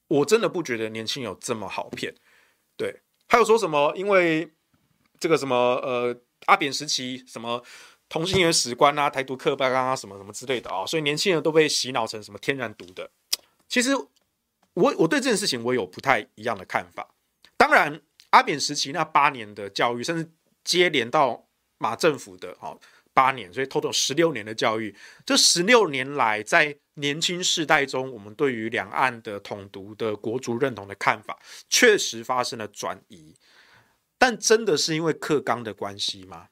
[0.09, 2.15] 我真的不觉得年轻人有这么好骗，
[2.77, 3.93] 对，还有说什么？
[3.97, 4.53] 因为
[5.19, 6.15] 这个什么呃
[6.47, 7.63] 阿扁时期什么
[8.09, 13.11] 同性恋史观啊、台独课纲啊什么什么之类的啊、所以年轻人都被洗脑成什么天然独的。
[13.69, 13.97] 其实
[14.75, 17.09] 我我对这件事情我有不太一样的看法。
[17.57, 20.31] 当然，阿扁时期那八年的教育，甚至
[20.63, 22.79] 接连到马政府的哦
[23.15, 24.95] 八年，所以 total 十六年的教育，
[25.25, 26.79] 这十六年来在。
[26.97, 33.35] 年轻世代中，我们对于两岸的统独的国族认同的看法，确实发生了转移。
[34.19, 36.49] 但真的是因为课纲的关系吗？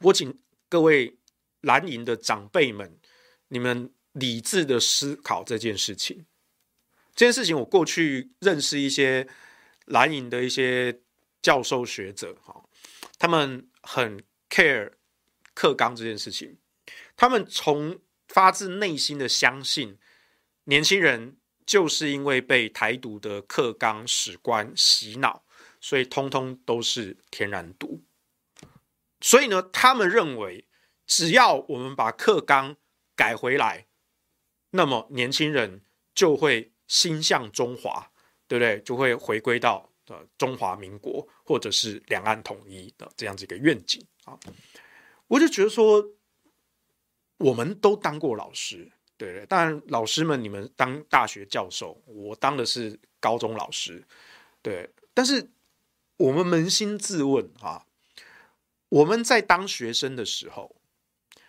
[0.00, 0.36] 我请
[0.68, 1.16] 各位
[1.60, 2.98] 蓝营的长辈们，
[3.46, 6.26] 你们理智的思考这件事情。
[7.14, 9.28] 这件事情，我过去认识一些
[9.84, 11.00] 蓝营的一些
[11.40, 12.60] 教授学者，哈，
[13.20, 14.90] 他们很 care
[15.54, 16.58] 课纲这件事情，
[17.16, 18.00] 他们从。
[18.28, 19.98] 发自内心的相信，
[20.64, 21.36] 年轻人
[21.66, 25.44] 就是因为被台独的课纲史观洗脑，
[25.82, 28.02] 所以通通都是天然独。
[29.20, 30.66] 所以呢，他们认为，
[31.06, 32.74] 只要我们把课纲
[33.14, 33.86] 改回来，
[34.70, 35.84] 那么年轻人
[36.14, 38.12] 就会心向中华，
[38.48, 38.80] 对不对？
[38.80, 44.38] 就会回归到呃中华民国或者是两岸统一的这样子一个愿景啊。
[45.28, 46.10] 我就觉得说。
[47.38, 54.06] 我们都当过老师，对对，当然老师们，你们当大学教授，我当的是高中老师，
[54.62, 54.88] 对。
[55.12, 55.50] 但是
[56.18, 57.84] 我们扪心自问啊，
[58.90, 60.76] 我们在当学生的时候，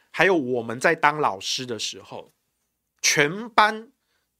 [0.10, 2.32] 还有我们在当老师的时候，
[3.00, 3.92] 全班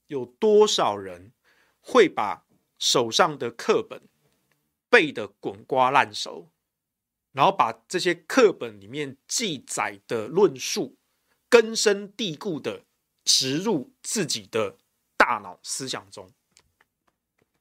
[0.08, 1.34] 有多少人
[1.82, 2.48] 会把
[2.80, 4.02] 手上的课本
[4.90, 6.50] 背得滚瓜烂熟，
[7.34, 10.98] 然后把这些课本里面记载的论述
[11.50, 12.86] 根深蒂固的
[13.26, 14.78] 植入自己的
[15.18, 16.32] 大脑思想中？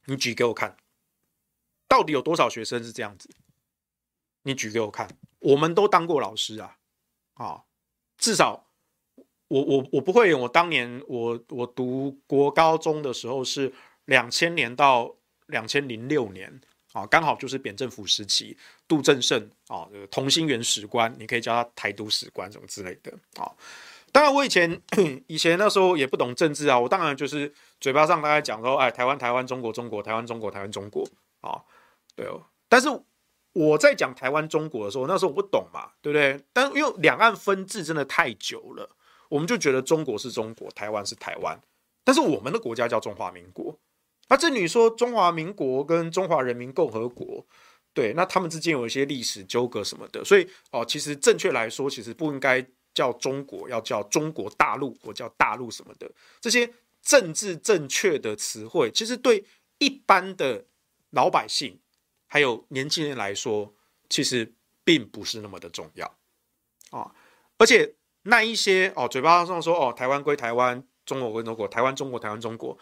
[0.05, 0.77] 你举给我看，
[1.89, 3.31] 到底有多少学生是这样子？
[4.43, 5.09] 你举给我看，
[5.39, 6.79] 我们都当过老师啊，
[7.35, 7.63] 啊，
[8.19, 8.67] 至少
[9.47, 13.73] 我我我不会，我当年我我读国高中的时候是
[14.07, 15.15] 两千年到
[15.47, 16.61] 两千零六年
[16.93, 18.59] 啊，刚好就是扁政府时期，
[18.93, 23.51] 杜正胜啊，这个同心圆史观，你可以叫他台独史观什么之类的啊。
[24.13, 24.79] 当然，我以前
[25.27, 27.51] 以前那时候也不懂政治啊，我当然就是
[27.81, 31.09] 嘴巴上大概讲说，哎，台湾台湾，中国中国，台湾中国台湾中国
[31.41, 31.63] 啊，
[32.15, 32.43] 对哦。
[32.69, 32.89] 但是
[33.55, 36.39] 我在讲台湾中国的时候，那时候我不懂嘛，对不对？
[36.53, 38.91] 但因为两岸分治真的太久了，
[39.31, 41.59] 我们就觉得中国是中国，台湾是台湾，
[42.05, 43.79] 但是我们的国家叫中华民国。
[44.29, 47.45] 那这你说中华民国跟中华人民共和国，
[47.95, 52.67] 对，那他们之间有一些历史纠葛什么的，所以哦，其实正确来说，其实不应该。
[52.95, 59.43] 叫中国要叫中国大陆，或叫大陆什么的，这些政治正确的词汇，其实对
[59.79, 60.67] 一般的
[61.09, 61.81] 老百姓
[62.27, 63.75] 还有年轻人来说，
[64.11, 64.53] 其实
[64.85, 66.19] 并不是那么的重要
[66.91, 67.11] 啊。
[67.57, 72.79] 而且那一些哦，嘴巴上说哦，台湾归台湾，中国归中国，台湾中国，台湾中国，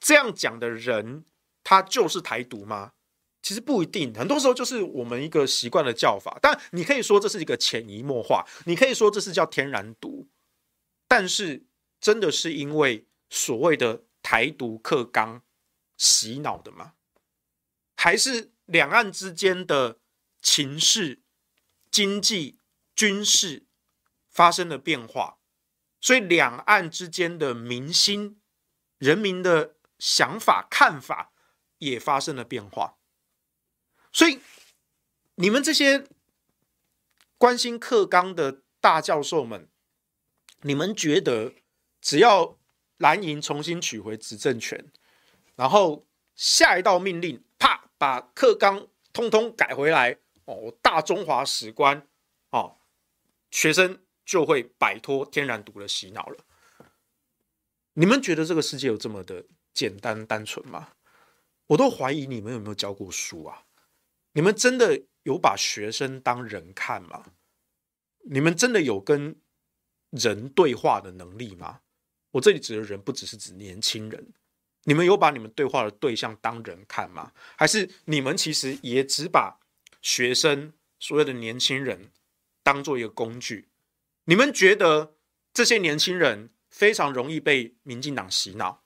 [0.00, 1.24] 这样讲的人，
[1.62, 2.94] 他就是台独吗？
[3.42, 6.38] 其实不一定，很多时候就是我们一个习惯的叫法。
[6.40, 10.28] 但你可以说这是一个潜移默化，你可以说这是叫天然毒。
[11.08, 11.64] 但是
[12.00, 15.42] 真的是因为所谓的台独克刚
[15.96, 16.92] 洗脑的吗？
[17.96, 19.98] 还是两岸之间的
[20.40, 21.20] 情势、
[21.90, 22.58] 经济、
[22.94, 23.64] 军事
[24.30, 25.38] 发生了变化，
[26.00, 28.40] 所以两岸之间的民心、
[28.98, 31.32] 人民的想法、看法
[31.78, 32.96] 也发生了变化？
[34.12, 34.40] 所以，
[35.36, 36.04] 你们这些
[37.38, 39.68] 关心课纲的大教授们，
[40.60, 41.54] 你们觉得
[42.00, 42.58] 只要
[42.98, 44.92] 蓝营重新取回执政权，
[45.56, 52.06] 然后下一道命令，啪，把课纲通通改回来，哦，大中华史观，
[52.50, 52.76] 哦，
[53.50, 56.44] 学生就会摆脱天然毒的洗脑了。
[57.94, 60.92] 你们觉得这个世界有这么的简单单纯吗？
[61.68, 63.64] 我都怀疑你们有没有教过书啊？
[64.32, 67.32] 你们真的有把学生当人看吗？
[68.24, 69.40] 你们真的有跟
[70.10, 71.80] 人对话的能力吗？
[72.32, 74.32] 我这里指的人不只是指年轻人，
[74.84, 77.32] 你们有把你们对话的对象当人看吗？
[77.56, 79.60] 还是你们其实也只把
[80.00, 82.10] 学生所有的年轻人
[82.62, 83.68] 当做一个工具？
[84.24, 85.16] 你们觉得
[85.52, 88.82] 这些年轻人非常容易被民进党洗脑，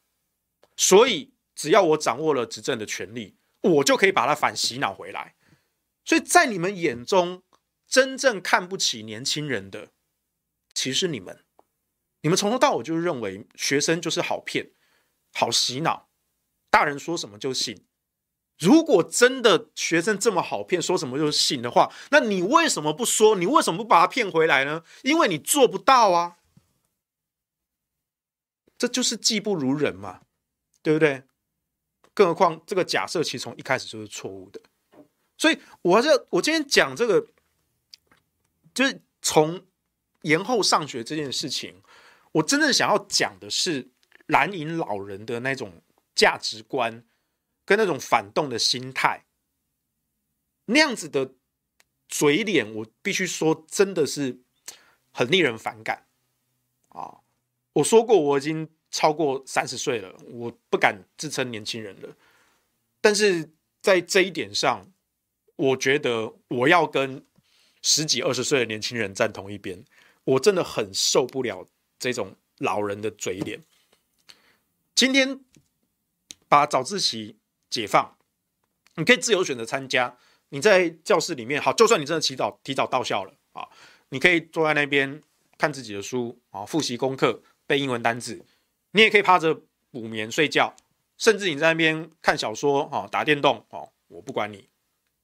[0.76, 5.34] 所以只要我掌握了执政的权利，我就可以把他反洗脑回来。
[6.04, 7.42] 所以在你们眼中，
[7.86, 9.90] 真正看不起年轻人的，
[10.72, 11.44] 其实你们。
[12.22, 14.72] 你们从头到尾就认为学生就是好骗、
[15.32, 16.08] 好洗脑，
[16.70, 17.86] 大人说什么就信。
[18.58, 23.36] 如果真的学生这么好骗，说什么就信的话，那你为什么不说？
[23.36, 24.82] 你为什么不把他骗回来呢？
[25.02, 26.38] 因为你做不到啊。
[28.78, 30.22] 这就是技不如人嘛，
[30.82, 31.22] 对不对？
[32.16, 34.58] 更何况这个假设其实从一开始就是错误的。
[35.36, 37.26] 所以，我这我今天讲这个，
[38.72, 39.62] 就是从
[40.22, 41.82] 延后上学这件事情，
[42.32, 43.90] 我真正想要讲的是
[44.28, 45.82] 蓝营老人的那种
[46.14, 47.04] 价值观
[47.66, 49.26] 跟那种反动的心态，
[50.64, 51.34] 那样子的
[52.08, 54.40] 嘴脸，我必须说真的是
[55.12, 56.06] 很令人反感
[56.88, 57.18] 啊！
[57.74, 62.16] 我说过，我已经超过三十岁了，我不敢自称年轻人了，
[63.00, 64.86] 但是在这一点上。
[65.58, 67.24] 我觉得我要跟
[67.80, 69.82] 十几二十岁的年轻人站同一边，
[70.24, 71.66] 我真的很受不了
[71.98, 73.62] 这种老人的嘴脸。
[74.94, 75.40] 今天
[76.46, 77.36] 把早自习
[77.70, 78.18] 解放，
[78.96, 80.18] 你可以自由选择参加。
[80.50, 83.66] 你在教室里面，好，就算你真的提早提早到校了啊，
[84.10, 85.22] 你可以坐在那边
[85.56, 88.44] 看自己的书啊，复习功课、背英文单词。
[88.96, 89.54] 你也可以趴着
[89.92, 90.74] 补眠睡觉，
[91.16, 94.68] 甚至你在那边看小说啊、打电动哦，我不管你。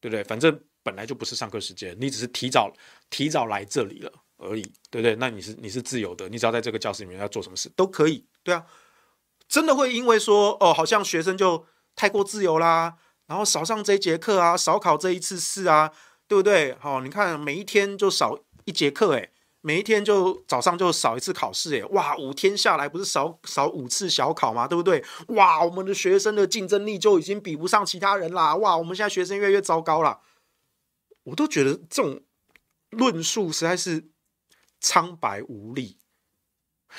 [0.02, 0.24] 对不对？
[0.24, 2.72] 反正本来就不是上课时间，你只是提早
[3.08, 5.14] 提早来这里了而已，对不对？
[5.14, 8.66] 那你是你是自由的，你只要在这个教室里面要做什么事都可以，对啊。
[9.46, 15.92] 真的会因为说哦，好像学生就太过自由啦，然后少上这一节课啊，少考这一次试啊，
[16.26, 16.74] 对不对？
[16.80, 19.30] 好，你看每一天就少一节课，诶，
[19.64, 24.66] 每一天就早上就少一次考试，诶，哇，五天下来不是少少五次小考吗？
[24.66, 25.05] 对不对？
[25.29, 28.57] 哇，我们的学生的竞争力就已经比不上其他人啦！
[28.57, 30.20] 哇，我们现在学生越来越糟糕了，
[31.22, 32.22] 我都觉得这种
[32.90, 34.09] 论述实在是
[34.81, 35.96] 苍白无力。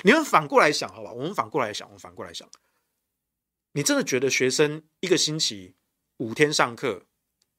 [0.04, 1.12] 你们反过来想，好吧？
[1.12, 2.50] 我们反过来想，我们反过来想，
[3.74, 5.76] 你真的觉得学生一个星期
[6.16, 7.04] 五天上课，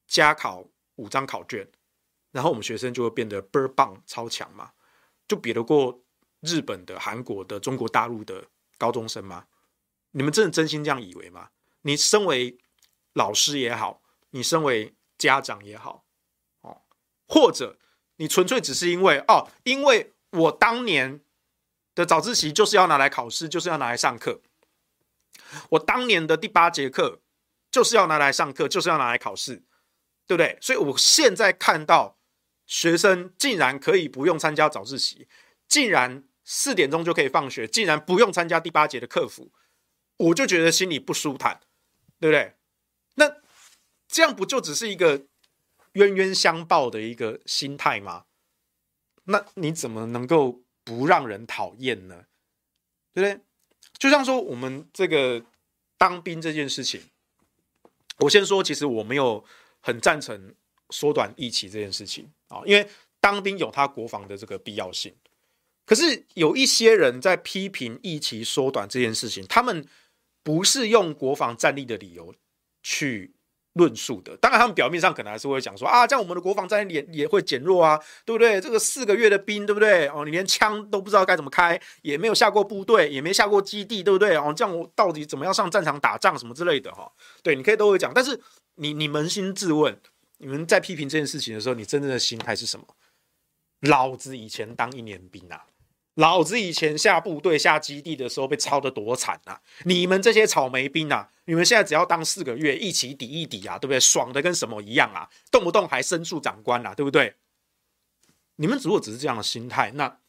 [0.07, 0.65] 加考
[0.95, 1.69] 五张考卷，
[2.31, 4.71] 然后我们学生就会变得倍儿棒、超强吗？
[5.27, 6.01] 就比得过
[6.41, 8.45] 日本的、韩国的、中国大陆的
[8.77, 9.47] 高中生吗？
[10.11, 11.49] 你们真的真心这样以为吗？
[11.81, 12.57] 你身为
[13.13, 16.05] 老师也好，你身为家长也好，
[16.61, 16.81] 哦，
[17.27, 17.77] 或者
[18.17, 21.21] 你纯粹只是因为哦，因为我当年
[21.95, 24.41] 的早自习就是要拿来考试，就是要拿来上课。
[25.71, 27.21] 我当年的第八节课
[27.71, 29.63] 就是要拿来上课，就是要拿来考试，
[30.27, 30.57] 对不对？
[30.61, 32.17] 所以我现在看到。
[32.65, 35.27] 学生竟然可以不用参加早自习，
[35.67, 39.51] 竟然四点钟就可以放学，竟然不用参加第八节的课辅，
[40.17, 41.61] 我就觉得心里不舒坦，
[42.19, 42.55] 对不对？
[43.15, 43.37] 那
[44.07, 45.25] 这样不就只是一个
[45.93, 48.25] 冤冤相报的一个心态吗？
[49.25, 52.25] 那你怎么能够不让人讨厌呢？
[53.13, 53.43] 对不对？
[53.97, 55.45] 就像说我们这个
[55.97, 57.01] 当兵这件事情，
[58.17, 59.45] 我先说，其实我没有
[59.79, 60.55] 很赞成。
[60.89, 62.87] 缩短役期这件事情啊，因为
[63.19, 65.13] 当兵有他国防的这个必要性。
[65.85, 69.85] 可是有一些人在批评疫情缩短这件事情，他们
[70.43, 72.33] 不是用国防战力的理由
[72.81, 73.35] 去
[73.73, 74.35] 论述的。
[74.37, 78.59] 当然，他们表面上可能还是会讲说啊，这样我们的国防战力也也会减弱啊，对不对？
[78.59, 80.07] 这个四个月的兵，对不对？
[80.07, 84.35] 哦，你连枪都不知道该怎么开，也没有下过部队，也没下过基地，对不对？
[84.37, 87.11] 哦，这样我到底怎么样上战场打仗什么之类的哈？
[87.43, 88.41] 对，你可以都会讲，但是
[88.75, 89.95] 你你扪心自问。
[90.37, 92.85] 你们在批评这件事情的时候，你真正的心态是什么？
[93.81, 95.65] 老子以前当一年兵啊，
[96.15, 99.61] 老子以前下部队下基地的时候被操得多惨啊！
[99.83, 103.99] 你们这些草莓兵啊，你们现在只要当四个月，一起抵一抵啊，对不对？
[103.99, 105.29] 爽的跟什么一样啊？
[105.51, 107.35] 动不动还申诉长官啊，对不对？
[108.55, 110.19] 你们如果只是这样的心态，那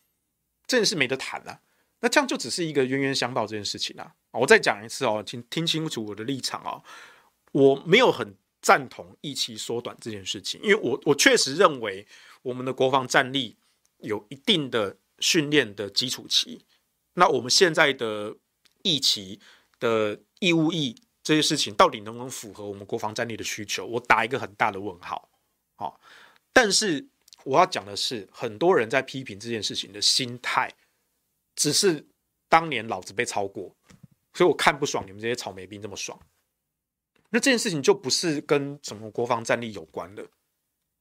[0.66, 1.60] 这件事没得谈了。
[2.00, 4.12] 那这样就只是一个冤冤相报这件事情啊！
[4.32, 6.82] 我再讲一次哦，请听清楚我的立场哦，
[7.52, 8.36] 我没有很。
[8.62, 12.06] 赞同役期缩短这件事情，因为我我确实认为
[12.42, 13.56] 我们的国防战力
[13.98, 16.64] 有一定的训练的基础期。
[17.14, 18.36] 那我们现在的
[18.82, 19.40] 役期
[19.78, 23.86] 的义务役这些事情，到底能不能符合我们国防战力的需求？
[23.86, 25.28] 我打一个很大的问号。
[25.76, 26.00] 好，
[26.52, 27.06] 但是
[27.44, 30.72] 我要讲的是，很多人在批评这件事情的心态，
[31.54, 32.06] 只是
[32.48, 33.74] 当年老子被超过，
[34.34, 36.18] 所以我看不爽你们这些草莓兵这么爽。
[37.36, 40.26] 那这件事情就不是跟什么国防战力有关的，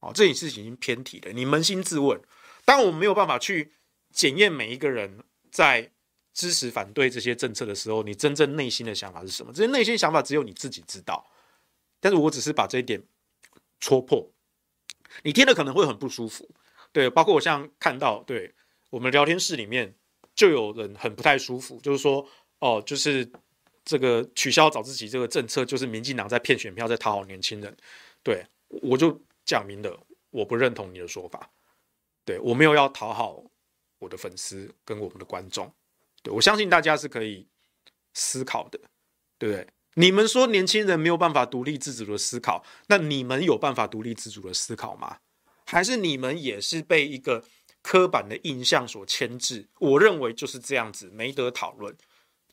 [0.00, 1.32] 哦，这件事情已经偏题了。
[1.32, 2.20] 你扪心自问，
[2.66, 3.72] 当我没有办法去
[4.12, 5.90] 检验每一个人在
[6.34, 9.50] 支持反对这些政策的时候，你真正内心的想法是什么？
[9.50, 11.26] 这些内心想法只有你自己知道。
[12.00, 13.02] 但是我只是把这一点
[13.80, 14.30] 戳破，
[15.22, 16.46] 你听了可能会很不舒服。
[16.92, 18.54] 对，包括我像看到，对
[18.90, 19.94] 我们聊天室里面
[20.34, 23.32] 就有人很不太舒服，就是说，哦，就是。
[23.86, 27.74] 这个取消早自习这个政策，就是民进党在骗选票，在讨好年轻人。
[28.22, 29.98] 对，我就讲明了，
[30.30, 31.48] 我不认同你的说法。
[32.24, 33.42] 对，我没有要讨好
[34.00, 35.72] 我的粉丝跟我们的观众。
[36.24, 37.46] 对，我相信大家是可以
[38.12, 38.80] 思考的，
[39.38, 39.66] 对不对？
[39.94, 45.18] 你们说年轻人没有办法独立自主的思考，那你们有办法独立自主的思考吗？
[45.64, 47.44] 还是你们也是被一个
[47.82, 49.68] 刻板的印象所牵制？
[49.78, 51.96] 我认为就是这样子，没得讨论。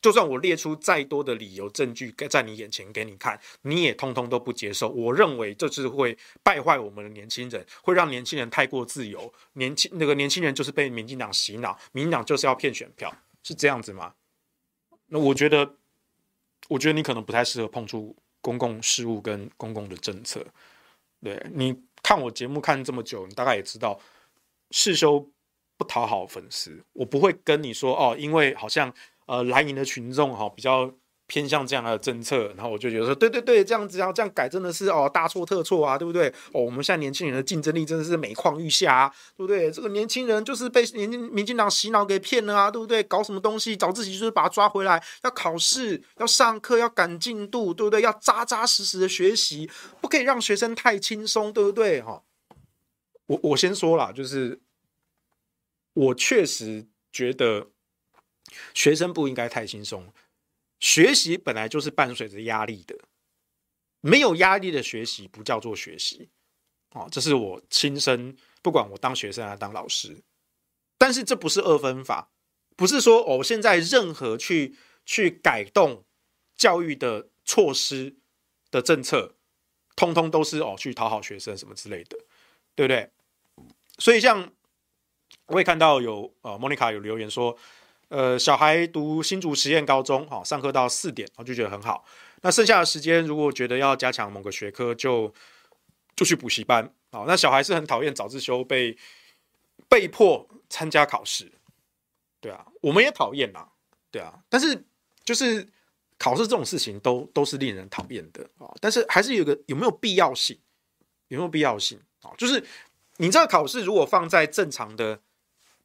[0.04, 4.90] 就算我列出再多的理由证据在你眼前给你看，你也通通都不接受。
[4.90, 9.32] 我认为这是会败坏我们的年轻人，会让年轻人太过自由。
[9.54, 14.12] 年轻那个年轻人就是被民进党洗脑，民进党就是要骗选票，是这样子吗？
[15.06, 15.76] 那我觉得，
[16.68, 20.44] 我觉得你可能不太适合碰触公共事务跟公共的政策。
[21.22, 23.98] 对，你看我节目看这么久，你大概也知道，
[24.70, 25.26] 世修
[25.78, 28.94] 不讨好粉丝，我不会跟你说哦，因为好像。
[29.26, 30.92] 呃，蓝营的群众哈比较
[31.26, 36.28] 偏向这样的政策，然后我就觉得说，对对对，这样子要这样改真的是哦大错特错啊，对不对？
[36.52, 39.70] 哦，我们现在年轻人的竞争力真的是每况愈下啊，对不对？
[39.70, 43.02] 这个年轻人就是被年民进党洗脑给骗了啊，对不对？
[43.02, 48.02] 搞什么东西，早自习就是把他抓回来，要考试，要上课，要赶进度，对不对？
[48.02, 49.70] 要扎扎实实的学习，
[50.02, 52.02] 不可以让学生太轻松，对不对？
[52.02, 52.22] 哈，
[53.28, 54.60] 我我先说啦，就是
[55.94, 57.70] 我确实觉得。
[58.74, 60.12] 学生不应该太轻松，
[60.80, 62.96] 学习本来就是伴随着压力的，
[64.00, 66.28] 没有压力的学习不叫做学习，
[66.90, 70.22] 哦，这是我亲身，不管我当学生还是当老师，
[70.98, 72.30] 但是这不是二分法，
[72.76, 76.04] 不是说哦，现在任何去去改动
[76.56, 78.16] 教育的措施
[78.70, 79.34] 的政策，
[79.96, 82.18] 通通都是哦去讨好学生什么之类的，
[82.74, 83.10] 对不对？
[83.98, 84.52] 所以像
[85.46, 87.56] 我也看到有呃莫妮卡有留言说，
[88.08, 92.04] 呃，小孩读新竹实验高中，好，上课到四点，我就觉得很好。
[92.42, 95.32] 那剩下的时间，如果觉得要加强某个学科，就
[96.14, 96.92] 就去补习班。
[97.10, 98.96] 好，那小孩是很讨厌早自修被
[99.88, 101.50] 被迫参加考试，
[102.40, 103.68] 对啊，我们也讨厌啦，
[104.10, 104.40] 对啊。
[104.48, 104.84] 但是
[105.24, 105.66] 就是
[106.18, 108.70] 考试这种事情都都是令人讨厌的啊。
[108.80, 110.58] 但是还是有个有没有必要性？
[111.28, 112.30] 有没有必要性啊？
[112.36, 112.62] 就是
[113.16, 115.18] 你这个考试如果放在正常的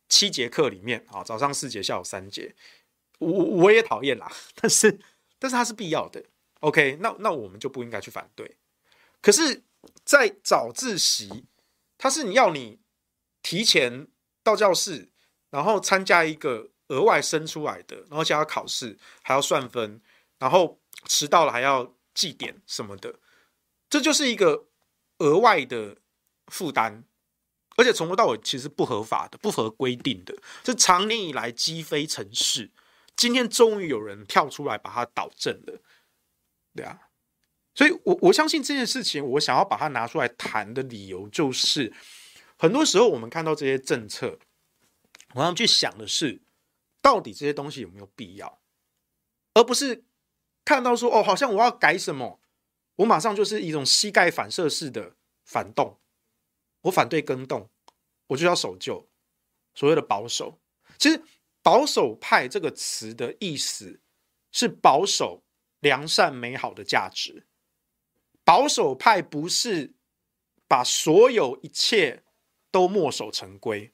[0.09, 2.53] 七节课里面啊，早上四节，下午三节，
[3.19, 4.29] 我我也讨厌啦。
[4.55, 4.99] 但是
[5.37, 6.25] 但是它是必要的。
[6.59, 8.57] OK，那那我们就不应该去反对。
[9.21, 9.63] 可是，
[10.03, 11.45] 在早自习，
[11.97, 12.79] 它是你要你
[13.41, 14.07] 提前
[14.43, 15.09] 到教室，
[15.51, 20.01] 然后参加一个额外生出来的，然后加考试还要算分，
[20.39, 23.15] 然后迟到了还要记点什么的，
[23.89, 24.65] 这就是一个
[25.19, 25.97] 额外的
[26.47, 27.03] 负担，
[27.79, 32.69] 而且从头到尾其实不合法的、不合规定的，是长年以来积非成是。
[33.15, 35.79] 今天终于有人跳出来把它导正了。
[36.75, 37.07] 对啊，
[37.73, 41.93] 所以我我相信这件事情，我想要把它拿出来谈的理由，就是
[42.57, 44.37] 很多时候我们看到这些政策，
[45.35, 46.41] 我要去想的是，
[47.01, 48.59] 到底这些东西有没有必要，
[49.53, 50.03] 而不是
[50.65, 52.41] 看到说哦，好像我要改什么，
[52.97, 55.13] 我马上就是一种膝盖反射式的
[55.45, 55.97] 反动，
[56.81, 57.69] 我反对更动，
[58.27, 59.07] 我就要守旧，
[59.73, 60.59] 所谓的保守，
[60.97, 61.21] 其实
[61.61, 63.99] 保守派这个词的意思
[64.51, 65.43] 是保守。
[65.81, 67.47] 良善美好的价值，
[68.43, 69.93] 保守派不是
[70.67, 72.21] 把所有一切
[72.69, 73.93] 都墨守成规，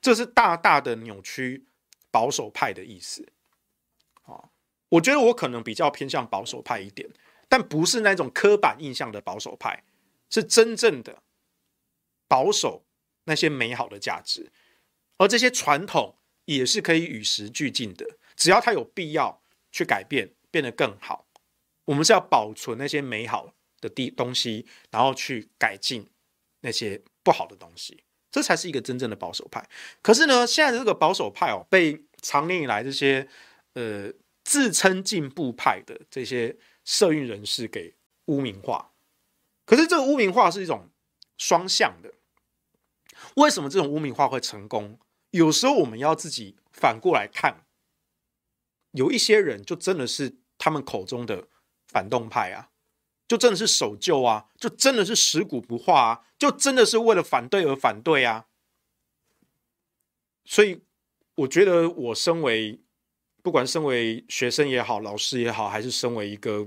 [0.00, 1.66] 这是大大的扭曲
[2.10, 3.28] 保守派的意思。
[4.22, 4.48] 啊，
[4.88, 7.06] 我觉得我可能比较偏向保守派一点，
[7.50, 9.84] 但不是那种刻板印象的保守派，
[10.30, 11.22] 是真正的
[12.28, 12.84] 保守
[13.24, 14.50] 那些美好的价值，
[15.18, 16.16] 而这些传统
[16.46, 20.32] 也是可以与时俱进的，只要它有必要去改变。
[20.48, 21.26] 变得更好，
[21.84, 23.52] 我们是要保存那些美好
[23.82, 26.08] 的地东西，然后去改进
[26.60, 29.68] 那些不好的东西，这才是一个真正的保守派。
[30.00, 33.28] 可是呢，现在的这个保守派哦，被长年以来这些
[33.74, 34.10] 呃
[34.44, 36.56] 自称进步派的这些
[36.86, 37.94] 社运人士给
[38.26, 38.92] 污名化。
[39.66, 40.88] 可是这个污名化是一种
[41.36, 42.14] 双向的，
[43.36, 44.98] 为什么这种污名化会成功？
[45.30, 47.66] 有时候我们要自己反过来看，
[48.92, 50.38] 有一些人就真的是。
[50.58, 51.48] 他们口中的
[51.86, 52.70] 反动派啊，
[53.28, 58.46] 就真的是守旧啊，就真的是食古不化啊，就真的是为了反对而反对啊。
[60.46, 60.80] 所以，
[61.34, 62.80] 我觉得我身为
[63.42, 66.66] 不管身为学生也好，老师也好，还是身为一个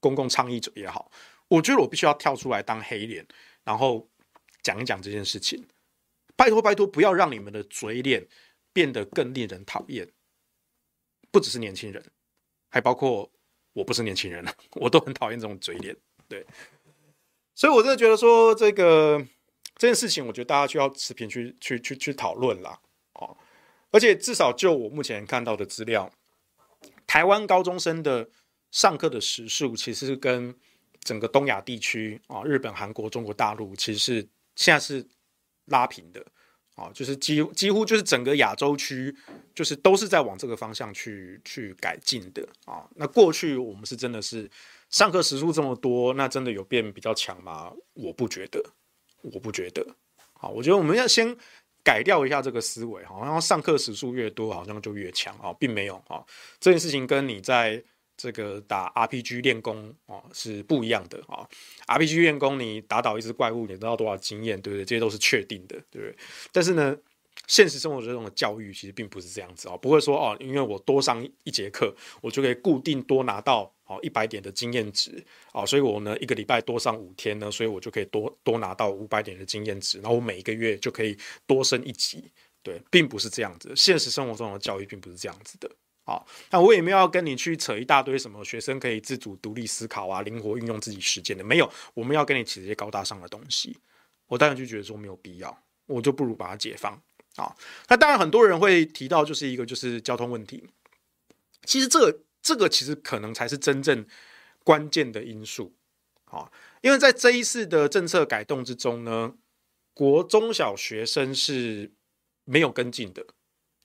[0.00, 1.12] 公共倡议者也好，
[1.48, 3.28] 我觉得我必须要跳出来当黑脸，
[3.70, 4.10] 然后
[4.64, 5.64] 讲一讲这件事情。
[6.34, 8.26] 拜托拜托，不要让你们的嘴脸
[8.72, 10.10] 变得更令人讨厌，
[11.30, 12.04] 不只是年轻人。
[12.68, 13.30] 还包括
[13.72, 14.44] 我不是年轻人，
[14.74, 15.96] 我都很讨厌这种嘴脸。
[16.26, 16.44] 对，
[17.54, 19.24] 所以我真的觉得说这个
[19.76, 22.80] 这件事情，我觉得大家需要持平去去去去讨论啦。
[23.12, 23.36] 哦，
[23.92, 26.10] 而且至少就我目前看到的资料，
[27.06, 28.28] 台湾高中生的
[28.72, 30.58] 上课的时数，其实是跟
[31.00, 35.06] 整个东亚地区啊，日本、韩国、中国大陆，其实是现在是
[35.66, 36.24] 拉平的。
[36.76, 39.14] 啊，就是几几乎就是整个亚洲区，
[39.54, 42.88] 就是都是在往这个方向去去改进的啊。
[42.94, 44.50] 那过去我们是真的是
[44.88, 47.70] 上课时数这么多，那真的有变比较强吗？
[47.92, 48.64] 我不觉得，
[49.20, 49.86] 我不觉得。
[50.32, 51.36] 好，我觉得我们要先
[51.82, 56.24] 改掉一下这个思维，好像上课时数越多，好像就越强啊，并没有啊。
[56.58, 57.82] 这件事情跟你在。
[58.20, 61.48] 这个打 RPG 练功哦，是不一样的啊
[61.86, 64.84] ！RPG 练功，你打倒一只怪物，你得到多少经验，对不对？
[64.84, 66.14] 这些都是确定的，对不对？
[66.52, 66.94] 但是呢，
[67.46, 81.16] 现实生活中的教育其实并不是这样子啊，不会说哦，因为我多上一节课，我就可以固定多拿到哦一百点的经验值啊，所以我呢一个礼拜多上五天呢，所以我就可以多多拿到五百点的经验值，然后我每一个月就可以
[81.46, 82.30] 多升一级，
[82.62, 85.70] 对，并不是这样子，现实生活中的教育并不是这样子的。
[86.10, 91.72] 好，那我也没有要跟你去扯一大堆什么学生可以自主独立思考啊，灵活运用自己时间的，没有。
[91.94, 93.78] 我们要跟你提这些高大上的东西，
[94.26, 97.00] 我当然就觉得说没有必要，我就不如把它解放
[97.36, 97.54] 啊。
[97.86, 100.68] 那当然很多人会提到，就是一个就是交通问题。
[101.64, 104.04] 其实这个这个其实可能才是真正
[104.64, 105.72] 关键的因素
[106.24, 106.50] 啊，
[106.80, 109.34] 因为在这一次的政策改动之中呢，
[109.94, 111.92] 国中小学生是
[112.44, 113.24] 没有跟进的。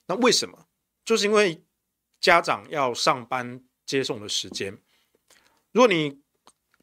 [0.08, 0.66] 那为什么？
[1.04, 1.62] 就是因为
[2.20, 4.78] 家长要上班接送的时间。
[5.72, 6.20] 如果你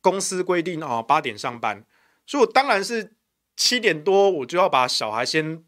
[0.01, 1.85] 公司规定啊八点上班，
[2.25, 3.15] 所以我当然是
[3.55, 5.63] 七点多我就要把小孩先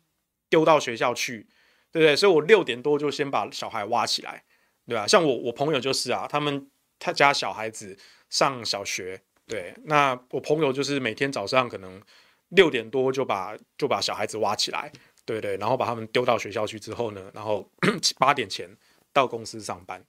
[0.50, 1.48] 丢到学校去，
[1.92, 2.16] 对不对？
[2.16, 4.44] 所以我六点多就先把小孩挖起来，
[4.88, 5.08] 对吧？
[5.08, 7.98] 像我我朋友就是啊，他们他家小孩子
[8.30, 12.02] 上小学，对，那我朋友就是每天早上可能
[12.50, 14.92] 六点多就把就把小孩子挖起来，
[15.26, 17.70] 对对，然后把他们丢到学校去之后呢，然后
[18.20, 18.70] 八点前
[19.16, 20.06] 到公司上班，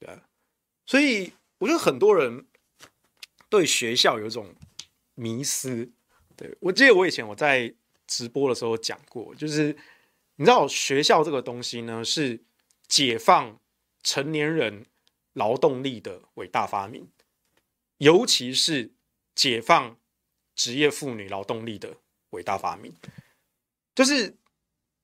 [0.00, 0.18] 对，
[0.84, 2.44] 所以我觉得很多人。
[3.48, 4.52] 对学校有一种
[5.14, 5.88] 迷思，
[6.36, 7.72] 对，我记得我以前我在
[8.04, 9.68] 直播的时候讲过，就是
[10.34, 12.42] 你知道学校这个东西呢，是
[12.88, 13.60] 解放
[14.02, 14.84] 成年人
[15.32, 17.08] 劳动力的伟大发明，
[17.98, 18.92] 尤其是
[19.32, 19.96] 解放
[20.56, 21.98] 职业妇女劳动力的
[22.30, 22.92] 伟大发明。
[23.94, 24.36] 就是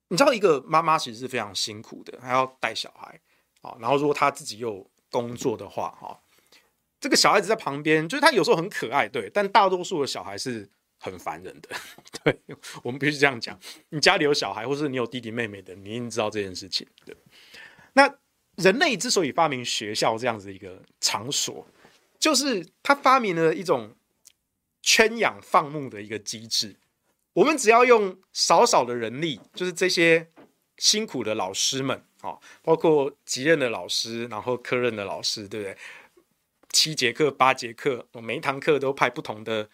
[0.09, 3.21] 你知道，一个妈妈其实是非常辛苦的，还要带小孩
[3.63, 6.19] 啊，然后如果他自己又工作的话，哈。
[6.99, 11.69] 这个小孩子在旁边，就是他有时候很可爱，对，但大多数的小孩是很烦人的，
[12.23, 12.39] 对，
[12.81, 13.59] 我们必须这样讲。
[13.89, 16.87] 你家里有小孩，或是你有弟弟妹妹的，你一定知道这件事情。
[17.05, 17.13] 对，
[17.91, 18.09] 那
[18.55, 21.67] 人类之所以发明学校这样子一个场所，
[22.17, 23.93] 就是他发明了一种
[24.81, 26.77] 圈养放牧的一个机制。
[27.33, 30.29] 我们只要用少少的人力，就是这些
[30.77, 35.77] 辛苦的老师们啊，包括级任的老师，然后科任的老师，对不对？
[36.71, 39.69] 七节课、八节课，我每一堂课都派不同的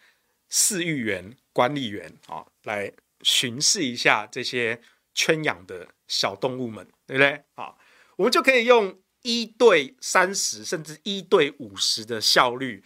[0.52, 2.92] 饲育员、管理员啊，来
[3.22, 4.82] 巡视一下这些
[5.14, 7.44] 圈养的小动物们，对不对？
[7.56, 7.76] 啊，
[8.18, 12.84] 我们就可以用一对三十甚至一对五十的效率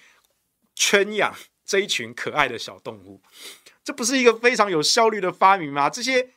[0.75, 1.35] 圈养
[1.65, 3.19] 这一群可爱的小动物，
[3.83, 5.89] 这不是一个非常有效率的发明吗？
[5.89, 6.32] 这些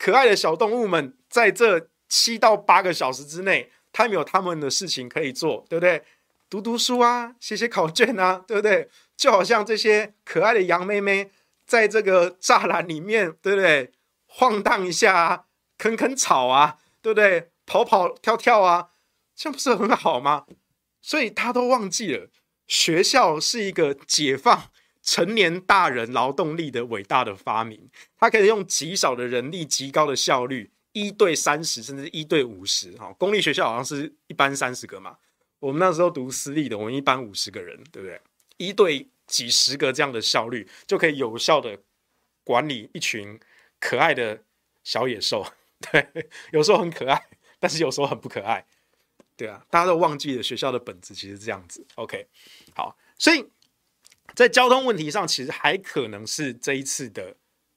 [0.00, 6.02] 可爱的小动物们在这七到八个小时之内，他们有他们的事情可以做，对不对？
[6.48, 8.88] 读读书啊，写写考卷啊，对不对？
[9.14, 11.30] 就好像这些可爱的羊妹妹，
[11.66, 13.92] 在这个栅栏里面，对不对？
[14.26, 15.44] 晃荡一下啊，
[15.76, 17.50] 啃啃草啊，对不对？
[17.66, 18.92] 跑跑跳跳啊，
[19.36, 20.46] 这样不是很好吗？
[21.02, 22.30] 所以他都忘记了，
[22.66, 24.70] 学校是一个解放
[25.10, 27.90] 成年大人劳动力的伟大的发明。
[28.16, 32.92] 它可以用极少的人力，极高的效率，一对三十，甚至一对五十。
[32.92, 35.16] 哈，公立学校好像是一班三十个嘛。
[35.58, 38.20] 我们那时候读私立的，我们一班五十个人，对不对？
[38.56, 41.76] 一对几十个这样的效率，就可以有效的
[42.44, 43.36] 管理一群
[43.80, 44.44] 可爱的
[44.84, 45.44] 小野兽。
[45.90, 46.06] 对，
[46.52, 47.20] 有时候很可爱，
[47.58, 48.64] 但是有时候很不可爱。
[49.36, 51.84] 对啊，大家都忘记了学校的本质其实这样子。
[51.96, 52.28] OK，
[52.76, 53.44] 好，所以
[54.34, 57.36] 在交通问题上，其实还可能是这一次的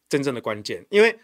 [0.09, 1.17] 真正的关键，因为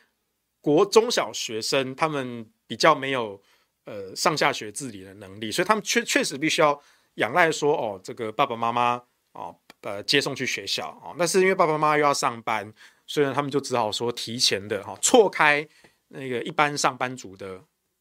[0.62, 3.42] 国中小学生他们比较没有。
[3.86, 6.80] 呃，上下学自理的能力，所以他们确确实必须要
[7.16, 9.02] 仰赖说，哦，这个爸爸妈妈
[9.32, 11.16] 哦，呃，接送去学校哦。
[11.18, 12.72] 但是因为爸爸妈妈又要上班，
[13.08, 15.68] 所以他们就只好说提前的哈，错开
[16.10, 17.60] 那个一般上班族的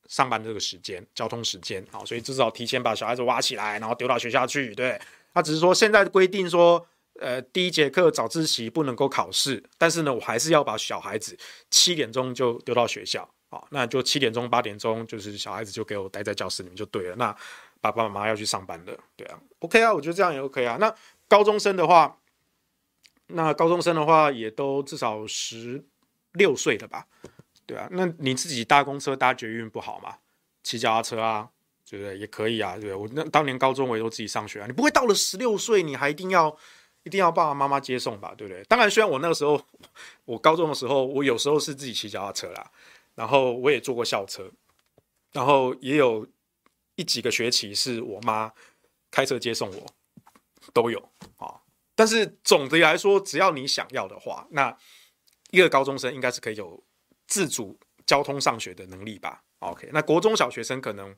[0.08, 4.74] 上班这个时间，交通时间啊，所以至少提前把小孩子挖起来，然后丢到学校去。
[4.74, 5.00] 对，
[5.32, 6.86] 他只是说现在规定说，
[7.18, 11.36] 呃，第一节课早自习不能够考试，但是呢，我还是要把小孩子
[11.70, 13.28] 七点钟就丢到学校。
[13.50, 17.16] 好，那就七点钟、八点钟，就是小孩子就给我待在教室里面就对了。
[17.16, 17.34] 那
[17.80, 20.76] 爸爸妈妈要去上班了，对啊，OK 啊，我觉得这样也 OK 啊。
[20.78, 20.94] 那
[21.26, 22.18] 高中生的话，
[23.28, 25.82] 那高中生的话也都至少十
[26.32, 27.06] 六岁了吧？
[27.64, 30.16] 对啊，那你自己搭公车、搭捷运不好吗？
[30.62, 31.48] 骑脚踏车啊，
[31.88, 32.18] 对不对？
[32.18, 32.94] 也可以啊，对不对？
[32.94, 34.66] 我那当年高中我也都自己上学啊。
[34.66, 36.54] 你不会到了十六岁，你还一定要
[37.04, 38.34] 一定要爸爸妈妈接送吧？
[38.36, 38.62] 对不对？
[38.64, 39.60] 当然，虽然我那个时候，
[40.26, 42.70] 我高中的时候，我有时候是自己骑脚踏车啦。
[43.14, 44.50] 然后我也坐过校车，
[45.32, 46.26] 然后也有
[46.94, 48.52] 一几个学期是我妈
[49.10, 49.86] 开车接送我，
[50.72, 50.98] 都有
[51.38, 51.62] 啊。
[51.94, 54.76] 但是总的来说，只要你想要的话，那
[55.50, 56.84] 一个高中生应该是可以有
[57.26, 61.16] 自主交通上学的能力吧？OK，那国中小学生可能。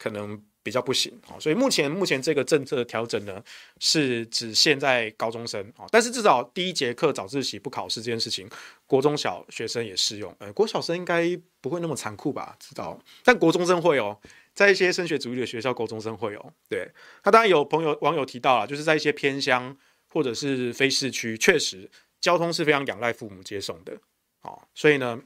[0.00, 3.42] 可能比较不行哦，所以目前目前这个政策调整呢，
[3.80, 8.48] 是只限在高中生哦，但是至少第一节课早自习不考试这件事情，
[8.86, 12.56] 国中小学生也适用，呃，国小生应该不会那么残酷吧？
[12.58, 14.18] 知道，但国中生会哦，
[14.54, 16.90] 在一些升学主义的学校，国中生会哦，对，
[17.24, 19.76] 那当然有朋友网友提到了，就是在一些偏乡
[20.08, 21.90] 或者是非市区，确实
[22.22, 23.92] 交通是非常仰赖父母接送的
[24.40, 25.20] 哦，所以呢，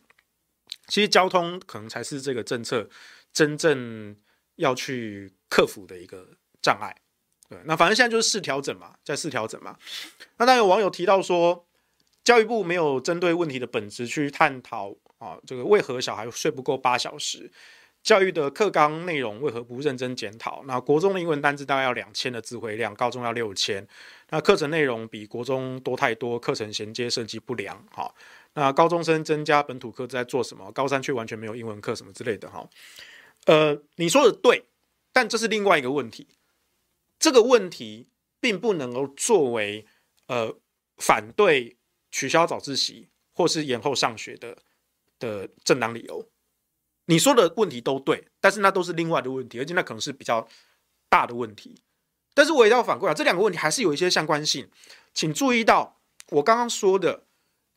[0.89, 2.89] 其实交通可能才是这个政策
[3.33, 4.17] 真正。
[4.57, 6.29] 要去克服的一个
[6.63, 6.95] 障碍，
[7.49, 9.77] 对，那反正现在就是试调整嘛，在试调整嘛。
[10.39, 11.67] 那当然有网友提到说，
[12.23, 17.51] 教育部没有针对问题的本质去探讨啊，这个为何小孩睡不够八小时？
[18.03, 20.63] 教育的课纲内容为何不认真检讨？
[20.67, 23.87] 那国中的英文单字大概要两千的词汇量，高中要六千。
[24.29, 27.83] 那课程内容比国中多太多，课程衔接设计不良。
[27.91, 28.15] 哈，
[28.53, 30.71] 那高中生增加本土课在做什么？
[30.73, 32.47] 高三却完全没有英文课什么之类的。
[32.51, 32.69] 哈，
[33.47, 34.65] 呃，你说的对，
[35.13, 36.29] 但这是另外一个问题。
[37.19, 38.09] 这个问题
[38.41, 39.87] 并不能够作为
[40.27, 40.55] 呃
[40.97, 41.77] 反对
[42.11, 44.59] 取消早自习或是延后上学的
[45.19, 46.29] 的正当理由。
[47.07, 50.47] 你说的问题都对，但是那都是另外的问题，而且那可能是比较
[51.09, 51.83] 大的问题。
[52.35, 54.69] 但是我也要反过来，这两个问题还是有一些相关性。
[55.13, 57.25] 请注意到我刚刚说的，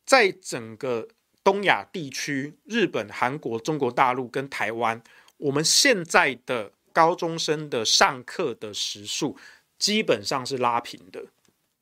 [0.06, 1.08] 在整个
[1.44, 5.04] 东亚地区，日本、韩国、中国大陆跟台湾，
[5.38, 9.38] 我们现在的高中生的上课的时数
[9.80, 11.26] 基本上是拉平的。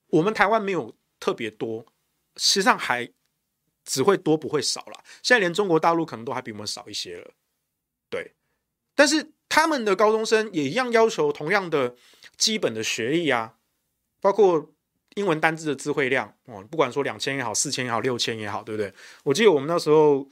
[0.08, 1.86] 我们台湾没有特别多，
[2.38, 3.12] 实际上还。
[3.88, 7.32] 只会多不会少了，现在连中国大陆可能都还比我们少一些了，
[8.10, 8.32] 对。
[8.96, 11.96] 但是他们的高中生也一样要求同样的
[12.36, 13.54] 基本的学历啊，
[14.20, 14.74] 包括
[15.14, 18.92] 英文单字的词汇量哦，不管说两千也好，四千也好，六千也好，对不对？
[19.24, 20.28] 我记得我们那时候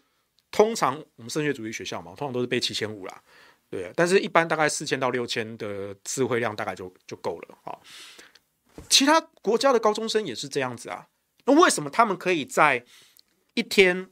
[0.53, 3.23] 通常我们升学主义学校嘛，通常都是背七千五啦，
[3.71, 3.91] 对。
[3.95, 7.73] 但是一般大概四千到六千的词汇量大概就就够了啊。
[8.87, 11.07] 其他国家的高中生也是这样子啊，
[11.45, 12.85] 那为什么他们可以在
[13.55, 14.11] 一天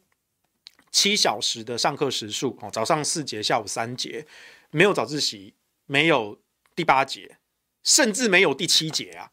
[0.89, 4.25] 七小时的上课时数哦，早上四节，下午三节，
[4.71, 5.53] 没有早自习，
[5.85, 6.41] 没有
[6.75, 7.37] 第八节，
[7.83, 9.31] 甚至没有第七节啊？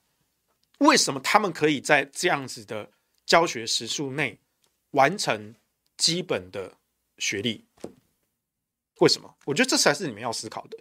[0.80, 2.90] 为什么他们可以在这样子的
[3.24, 4.38] 教学时数内
[4.90, 5.54] 完成
[5.96, 6.74] 基本的
[7.18, 7.64] 学历？
[9.00, 9.36] 为什么？
[9.46, 10.78] 我觉得这才是你们要思考的。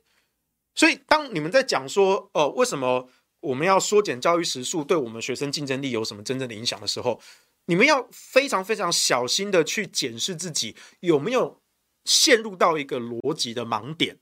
[0.74, 3.10] 所以，当你们在讲说，呃，为什么
[3.40, 7.22] 我们要缩减教育时数，对我们学生竞争力有什么真正的影响的时候，
[7.66, 11.62] 你们要非常非常小心的去检视自己有没有
[12.06, 14.18] 陷入到一个逻辑的盲点，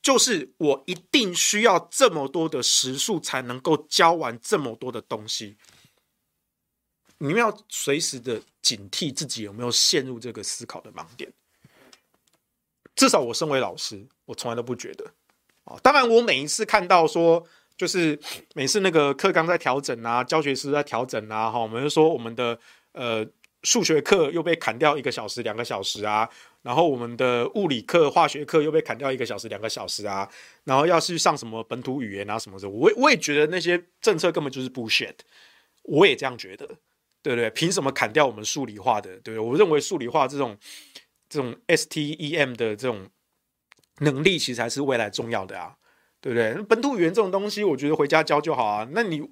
[0.00, 5.56] 就是我一定需要这么多的时数才能够教完这么多的东西。
[7.18, 11.32] 你们要随时的警惕自己有没有陷入这个思考的盲点。
[12.94, 15.04] 至少我身为老师，我从来都不觉得。
[15.64, 17.46] 啊，当然我每一次看到说。
[17.74, 18.16] 就是
[18.54, 22.56] 每次那个课纲在调整啊，教学师在调整啊，哈，我们就说我们的
[22.92, 23.26] 呃
[23.62, 26.28] 数学课又被砍掉一个小时、两个小时啊，
[26.60, 30.28] 然后我们的物理课、化学课又被砍掉一个小时、两个小时啊，
[30.64, 35.14] 然后要去上什么本土语言啊什么的，我我也觉得那些政策根本就是 bullshit，
[35.84, 36.66] 我也这样觉得，
[37.22, 37.48] 对不对？
[37.50, 39.10] 凭什么砍掉我们数理化的？
[39.20, 39.50] 对不对？
[39.50, 40.56] 我认为数理化这种
[41.32, 43.08] 这种 STEM 的这种
[44.00, 45.76] 能力，其实才是未来重要的啊。
[46.20, 46.54] 对不对？
[46.68, 48.88] 本土语言这种东西，我觉得回家教就好啊。
[48.92, 49.28] 那你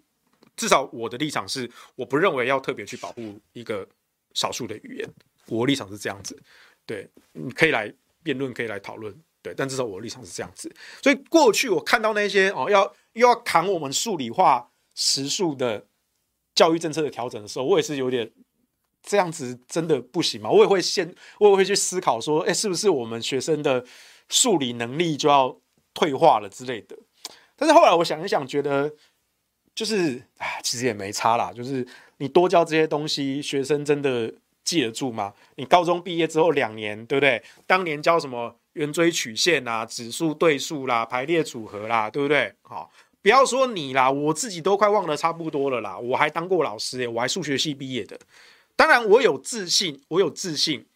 [0.57, 3.88] 至少我的立场是，我不认为要特别去保护一个
[4.34, 5.09] 少数的语言。
[5.46, 6.36] 我立场是这样子。
[6.84, 7.94] 对，你可以来
[8.24, 9.14] 辩论，可以来讨论。
[9.40, 10.68] 对，但至少我的立场是这样子。
[11.01, 15.86] 所以过去我看到那些哦，要又要扛我们数理化时数的
[16.57, 18.28] 教育政策的调整的时候，我也是有点
[19.03, 20.51] 这样子，真的不行吗？
[20.51, 23.84] 我也会先，我也会去思考说，哎，是不是我们学生的
[24.28, 25.57] 数理能力就要
[25.94, 26.96] 退化了之类的，
[27.57, 28.92] 但是后来我想一想，觉得
[29.74, 31.53] 就是哎，其实也没差啦。
[31.53, 31.86] 就是
[32.18, 34.32] 你多教这些东西，学生真的
[34.62, 35.34] 记得住吗？
[35.57, 37.42] 你高中毕业之后两年，对不对？
[37.66, 42.55] 当年教什么圆锥曲线啊、指数对数啦、排列组合啦，对不对？
[42.62, 42.90] 好，
[43.20, 45.98] 不要说你啦，我自己都快忘得差不多了啦。
[45.98, 48.18] 我还当过老师诶，我还数学系毕业的。
[48.81, 50.87] 当然，我有自信，我有自信。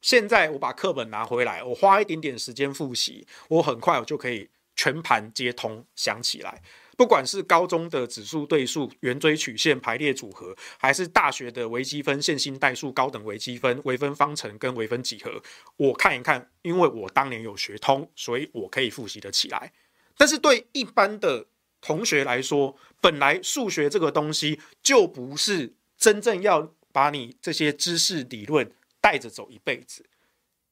[0.00, 6.62] 现在我把课本拿回来，我花一点点时间复习，我很快我就可以全盘皆通想起来。
[6.96, 15.42] 不管是高中的指数对数、圆锥曲线、排列组合，还是大学的微积分、线性代数、高等微积分、微分方程跟微分几何，
[15.76, 19.72] 我看一看，因为我当年有学通，所以我可以复习得起来。
[20.16, 21.44] 但是对一般的
[21.80, 28.70] 同学来说，本来数学这个东西就不是真正要把你这些知识理论。
[29.04, 30.06] 带着走一辈子，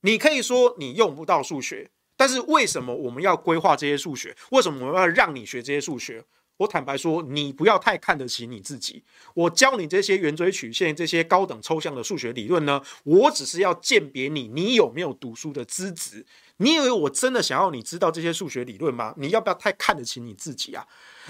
[0.02, 4.36] 你可以说你用不到数学，但是为什么我们要规划这些数学？
[4.52, 6.24] 为什么我们要让你学这些数学？
[6.58, 9.02] 我坦白说，你不要太看得起你自己。
[9.34, 16.24] 我教你这些圆锥曲线、这些高等抽象的数学理论呢，我只是要鉴别你，你有没有读书的资质。
[16.60, 19.14] 你以为我真的想要你知道这些数学理论吗？
[19.16, 20.86] 你要不要太看得起你自己啊？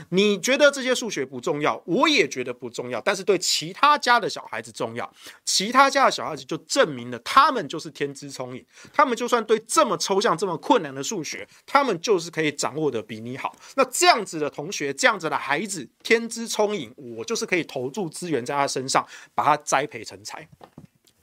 [0.08, 5.08] 你觉得这些数学不重要，我也觉得不重要，但是对其他家的小孩子重要。
[5.44, 13.54] 其他家的小孩子就证明了他们就是天资聪颖，他们就算对这么抽象、这么困难的数学，他们就是可以掌握得比你好。
[13.76, 20.48] 那这样子的同学，这样子的孩子，天资聪颖，我就是可以投注资源在他身上，把他栽培成才。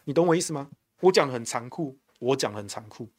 [0.06, 0.70] 你懂我意思吗？
[1.02, 3.10] 我讲得很残酷，我讲很残酷，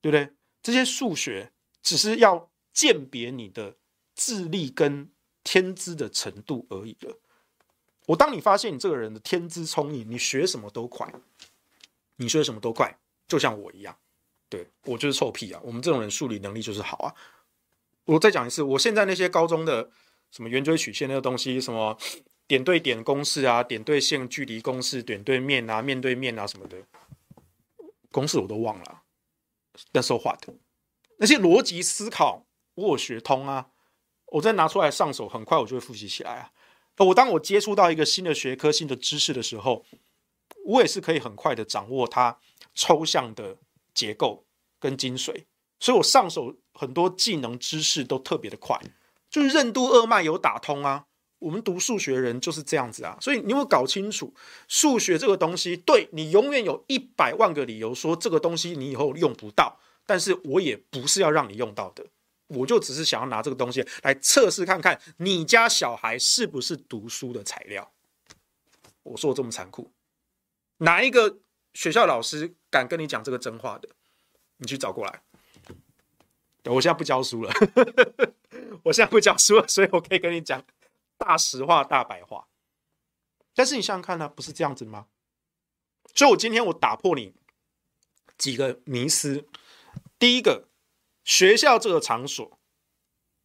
[0.00, 0.30] 对不对？
[0.62, 3.76] 这些数学只是要鉴别你的
[4.14, 5.10] 智力跟
[5.44, 7.18] 天资的程度而已了。
[8.06, 11.12] 我当你发现你这个人的天资聪颖，你学什么都快，
[12.16, 13.96] 你学什么都快，就像我一样，
[14.48, 15.60] 对，我就是臭屁啊！
[15.62, 17.14] 我们这种人数理能力就是好啊。
[18.04, 19.90] 我再讲一次，我现在那些高中的
[20.30, 21.98] 什么圆锥曲线那个东西，什么
[22.46, 26.78] 点对点公式啊，点对线距离公式，点对面啊，面对面啊什么的
[28.10, 29.02] 公式我都忘了。
[29.92, 30.54] 但说话的
[31.18, 33.68] 那些逻辑思考，我有学通啊，
[34.32, 36.52] 我再拿出来上手，很快我就会复习起来啊。
[36.98, 39.84] 我当我接触到一个新的学科、新的知识的时候，
[40.66, 42.38] 我也是可以很快的掌握它
[42.74, 43.56] 抽象的
[43.92, 44.44] 结构
[44.78, 45.44] 跟精髓，
[45.78, 46.56] 所以我上手。
[46.80, 48.80] 很多技能知识都特别的快，
[49.28, 51.06] 就是任督二脉有打通啊。
[51.38, 54.34] 我们读数学人就是这样子啊，所以你有没有搞清楚
[54.66, 55.76] 数学这个东西？
[55.76, 62.04] 对，你永远有一百万个理由说这个东西你以后用不到，但是我也不是要让你用到的，
[62.48, 67.92] 我就只是想要拿这个东西来测试看看你家小孩是不是读书的材料。
[69.04, 69.90] 我说我这么残酷，
[70.78, 71.38] 哪一个
[71.72, 73.88] 学校老师敢跟你讲这个真话的？
[74.58, 75.22] 你去找过来。
[76.64, 77.52] 我现在不教书了，
[78.82, 80.62] 我现在不教书了，所以我可以跟你讲
[81.18, 82.48] 大实话、大白话。
[83.54, 85.08] 但是你想想看呢、不是这样子吗？
[86.14, 87.34] 所以，我今天我打破你
[88.38, 89.46] 几个迷思。
[90.18, 90.68] 第一个，
[91.24, 92.58] 学校这个场所，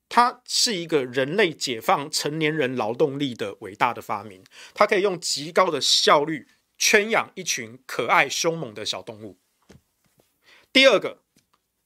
[0.07, 4.43] 它是一个人类解放成年人劳动力的伟大的发明，
[4.75, 6.47] 它可以用极高的效率
[6.77, 9.39] 圈养一群可爱凶猛的小动物。
[10.71, 11.22] 第二个。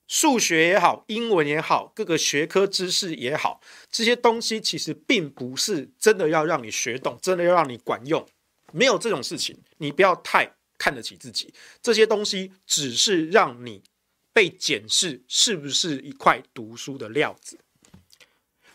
[0.07, 3.59] 数学也好，英文也好，各个学科知识也好，
[3.91, 8.25] 这些东西其实并不是真的要让你学懂，真的要让你管用，
[8.71, 9.57] 没有这种事情。
[9.79, 13.83] 你不要太看得起自己，这些东西只是让你
[14.31, 17.59] 被检视是不是一块读书的料子。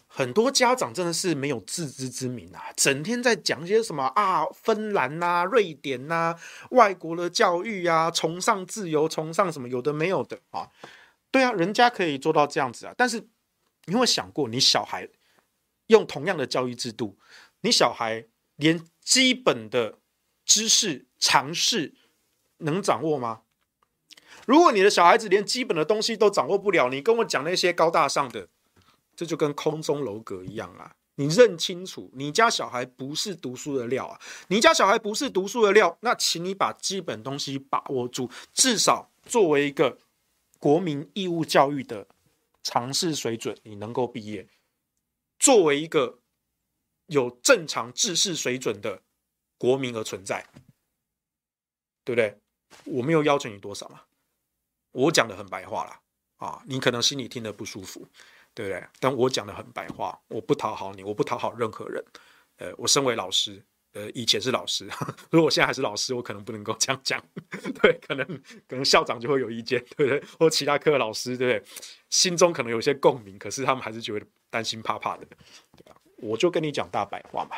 [0.06, 6.36] 很多家长真的是没有自知之明啊，整天在讲一些什么啊，芬兰呐、瑞典呐、
[6.72, 10.68] 外国的教育啊，崇尚自由，崇尚什么有的没有的啊。
[11.32, 13.18] 对啊，人家可以做到这样子啊，但是
[13.86, 15.08] 你有没有想过，你小孩
[15.86, 17.18] 用同样的教育制度，
[17.62, 18.26] 你小孩
[18.56, 19.98] 连基本的
[20.44, 21.94] 知识常识
[22.58, 23.42] 能掌握吗？
[24.46, 28.48] 如果你的小孩子连基本的东西都掌握不了，你跟我讲那些高大上的，
[29.16, 30.94] 这就跟空中楼阁一样啊！
[31.14, 34.20] 你认清楚，你家小孩不是读书的料啊！
[34.48, 39.96] 你家小孩不是读书的料，那请你把基本东西把握住，至少作为一个。
[40.62, 42.06] 国民义务教育的
[42.62, 44.46] 常识水准，你能够毕业，
[45.36, 46.20] 作为一个
[47.06, 49.02] 有正常知识水准的
[49.58, 50.46] 国民而存在，
[52.04, 52.38] 对不对？
[52.84, 54.02] 我没有要求你多少嘛，
[54.92, 56.00] 我讲的很白话啦，
[56.36, 58.06] 啊，你可能心里听得不舒服，
[58.54, 58.86] 对不对？
[59.00, 62.04] 但我讲的很白话，我不讨好你，我不讨好任何人，
[62.58, 63.66] 呃，我身为老师。
[63.92, 64.88] 呃，以前是老师，
[65.30, 67.22] 如果现在还是老师，我可能不能够这样讲，
[67.82, 68.26] 对，可能
[68.66, 70.22] 可能校长就会有意见，对不对？
[70.38, 71.70] 或其他科的老师，对不对？
[72.08, 75.26] 心中可能有些共鸣，可是他们还是觉得担心怕怕的，
[76.16, 77.56] 我就跟你讲大白话嘛，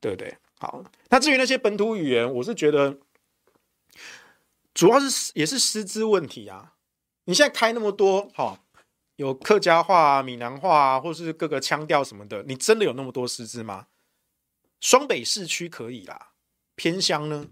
[0.00, 0.36] 对不对？
[0.58, 2.98] 好，那至于那些本土语言，我是觉得
[4.74, 6.74] 主要是也是师资问题啊。
[7.24, 8.58] 你现在开那么多，哈、哦，
[9.16, 13.86] 有客家话、闽南话，或是各个腔调什么的，你真的有那么多师资吗？
[14.80, 16.32] 双北市区可以啦，
[16.74, 17.48] 偏乡呢，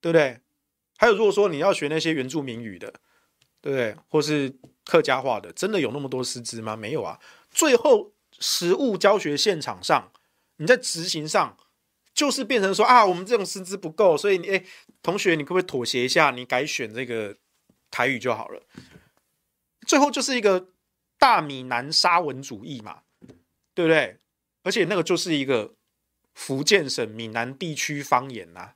[0.00, 0.40] 对不对？
[0.98, 2.92] 还有，如果说你要学那些原住民语的，
[3.60, 3.96] 对不对？
[4.08, 4.52] 或是
[4.84, 6.74] 客家话的，真的有那么多师资吗？
[6.76, 7.20] 没有啊。
[7.50, 10.10] 最后实务教学现场上，
[10.56, 11.56] 你在执行上，
[12.12, 14.64] 就是变成说啊，我们这种师资不够，所以你哎，
[15.02, 16.30] 同学，你可不可以妥协一下？
[16.30, 17.36] 你改选这个
[17.90, 18.62] 台语就好了。
[19.86, 20.70] 最后就是一个
[21.18, 23.02] 大闽南沙文主义嘛，
[23.74, 24.18] 对不对？
[24.62, 25.74] 而且那个就是一个。
[26.36, 28.74] 福建省闽南地区方言呐、啊，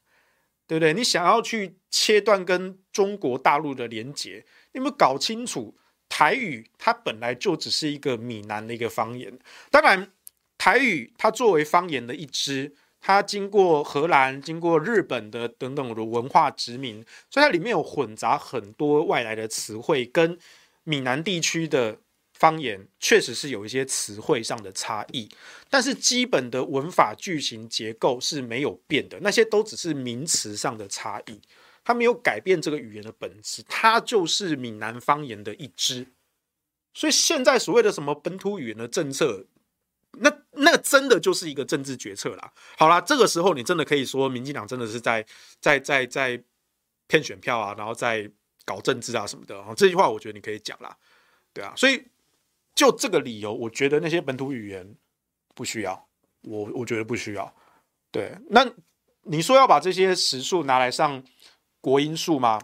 [0.67, 0.95] 对不对？
[0.95, 5.77] 你想要去切断跟中国大陆的连结，你有没有搞清楚？
[6.09, 9.39] 台语它本来就只是一个闽南的一个方言。
[9.71, 10.11] 当然，
[10.57, 20.39] 台语它作为方言的一支，它经过荷兰、经过日本的等等的文化殖民，所以它里面有混杂很多外来的词汇，跟
[20.85, 21.99] 闽南地区的。
[22.41, 25.29] 方言确实是有一些词汇上的差异，
[25.69, 31.41] 但是基本的文法句型结构是没有变的，那些都只是名词上的差异，
[31.85, 36.09] 它没有改变这个语言的本质，它就是闽南方言的一支。
[36.93, 39.47] 所以现在所谓的什么本土语言的政策，
[40.13, 42.53] 那那真的就是一个政治决策啦。
[42.77, 45.25] 好啦，这个时候你真的可以说，民进党真的是在
[45.61, 46.43] 在在在
[47.07, 48.31] 骗选票啊，然后在。
[48.67, 49.59] 搞政治啊什么的。
[49.61, 50.97] 啊，这句话我觉得你可以讲啦，
[51.53, 51.73] 对啊。
[51.77, 52.01] 所以
[52.75, 54.97] 就这个理由，我觉得那些本土语言
[55.55, 56.09] 不需要，
[56.43, 57.55] 我我觉得不需要。
[58.11, 58.67] 对，那
[59.23, 61.23] 你说要把这些时数拿来上
[61.81, 62.61] 国音数吗？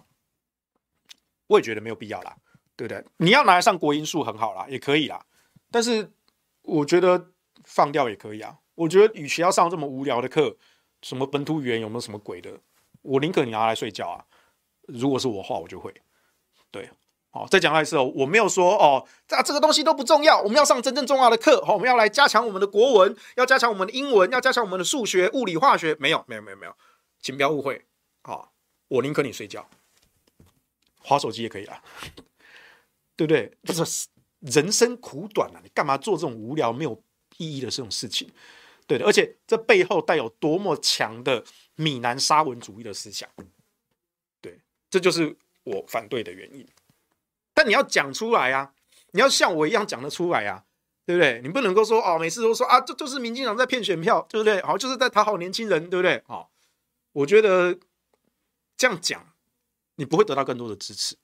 [1.48, 2.36] 我也觉得没有必要啦，
[2.74, 3.04] 对不对？
[3.18, 5.24] 你要拿来上国音数很好啦，也可以啦。
[5.70, 6.10] 但是
[6.62, 7.32] 我觉得
[7.64, 8.58] 放掉也可以啊。
[8.74, 10.56] 我觉得与其要上这么无聊的课，
[11.02, 12.60] 什么本土语言有没有什么鬼的？
[13.02, 14.26] 我宁可你拿来睡觉啊！
[14.88, 15.94] 如果是我话，我就会。
[16.70, 16.90] 对，
[17.36, 25.94] 好，再讲一次哦，我没有说哦，这这个东西都不重要，我们要上真正重要的课，好，我们要来加强我们的国文，要加强我们的英文，要加强我们的数学、物理、化学。
[26.00, 26.74] 没有，没有，没有，没有，
[27.20, 27.84] 请不要误会。
[28.22, 28.54] 好，
[28.88, 29.68] 我宁可你睡觉。
[31.02, 31.82] 划手机也可以啊，
[33.16, 33.52] 对不对？
[33.64, 34.08] 就是
[34.40, 36.98] 人生苦短啊，你干嘛做这种无聊没有
[37.36, 38.26] 意义的这种事情？
[38.86, 43.28] 对的，而且这背后带有多么强的闽南沙文主义的思想，
[44.40, 44.58] 对，
[44.88, 46.66] 这就是我反对的原因。
[47.56, 48.74] 但你要讲出来啊，
[49.12, 50.66] 你要像我一样讲得出来啊，
[51.06, 51.40] 对不对？
[51.42, 54.60] 你不能够说哦，每次都说啊，这就是民进党在骗选票，对不对？
[54.60, 56.22] 好，就是在讨好年轻人，对不对？
[56.26, 56.50] 好，
[57.12, 57.78] 我觉得
[58.76, 59.32] 这样讲。
[59.98, 61.16] 你不会得到更多的支持，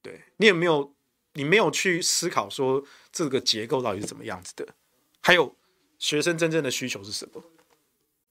[0.00, 0.94] 对，你也没有？
[1.34, 4.74] 你没有去思考说这个结构到底是怎么样子的？
[5.20, 5.54] 还有
[5.98, 7.44] 学生真正的需求是什么？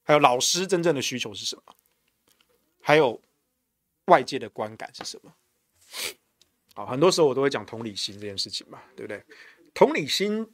[0.02, 1.74] 还有老师真正的需求是什么？
[2.82, 3.22] 还有
[4.06, 5.32] 外界的观感是什么？
[6.78, 9.20] 好，很多时候我都会讲同理心这件事情嘛，对不对？
[9.74, 10.48] 同理心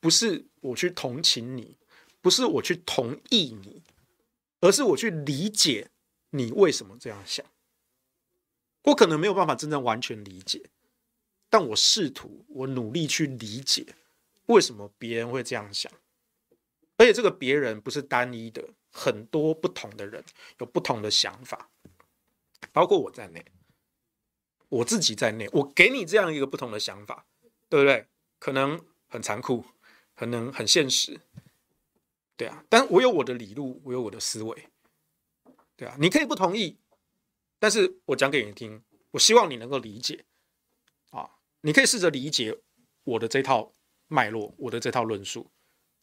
[0.00, 1.76] 不是我去同情你，
[2.22, 3.82] 不是我去同意你，
[4.60, 5.90] 而是我去理解
[6.30, 7.44] 你为什么这样想。
[8.84, 10.70] 我可能没有办法真正完全理解，
[11.50, 13.94] 但我试图，我努力去理解
[14.46, 15.92] 为什么别人会这样想，
[16.96, 20.24] 而且这个别人不是单一的，很多不同的人
[20.60, 21.68] 有不同的想法，
[22.72, 23.44] 包括我在内，
[24.68, 27.26] 我自己在内，我给你这样一个不同的想法，
[27.68, 28.06] 对不对？
[28.38, 29.64] 可能很残酷，
[30.14, 31.20] 可能很现实，
[32.36, 34.68] 对啊，但我有我的理路，我有我的思维，
[35.76, 36.78] 对啊，你可以不同意。
[37.58, 40.24] 但是我讲给你听，我希望你能够理解，
[41.10, 41.28] 啊，
[41.62, 42.56] 你可以试着理解
[43.02, 43.74] 我的这套
[44.06, 45.50] 脉络，我的这套论述。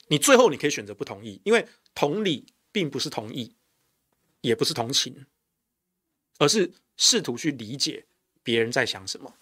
[0.08, 3.56] 你最后你可以选择不同意，因为同理并不是同意，
[4.42, 5.26] 也不是同情，
[6.40, 8.06] 而是试图去理解
[8.46, 9.36] 别人在想什么。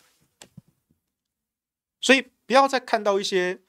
[2.01, 3.61] 所以不要再看到一些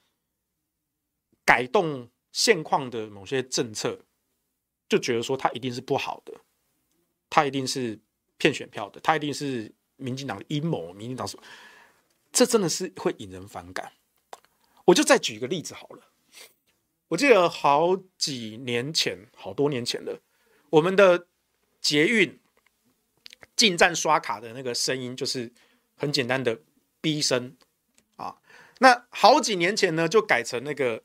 [1.45, 3.99] 改动现况的某些政策，
[4.89, 6.33] 就觉得说它一定是不好的，
[7.29, 7.99] 它一定是。
[8.37, 10.91] 骗选票的，他一定是民进党的阴谋。
[10.91, 11.43] 民进党什么？
[12.33, 13.93] 这真的是会引人反感。
[14.83, 16.11] 我就再举一个例子好了。
[17.07, 20.19] 我记得好几年前，好多年前了，
[20.69, 21.29] 我们的
[21.79, 22.37] 捷运
[23.55, 25.51] 进站刷卡的那个声音，就是
[25.95, 26.59] 很简单的
[27.01, 27.55] “逼”声
[28.15, 28.37] 啊。
[28.79, 31.03] 那好几年前呢，就改成那个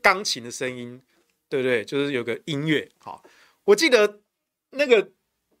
[0.00, 1.00] 钢琴的声音，
[1.48, 1.84] 对不对？
[1.84, 2.90] 就是有个音乐。
[2.98, 3.24] 好，
[3.64, 4.20] 我记得
[4.70, 5.10] 那个。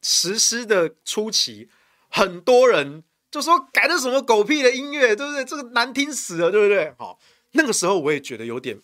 [0.04, 1.68] 实施的初期，
[2.08, 5.44] 很多人就说改的什么狗屁的音乐，对不对？
[5.44, 6.92] 这个难听死了，对不对？
[6.98, 7.20] 好，
[7.52, 8.80] 那个时候我也觉得有点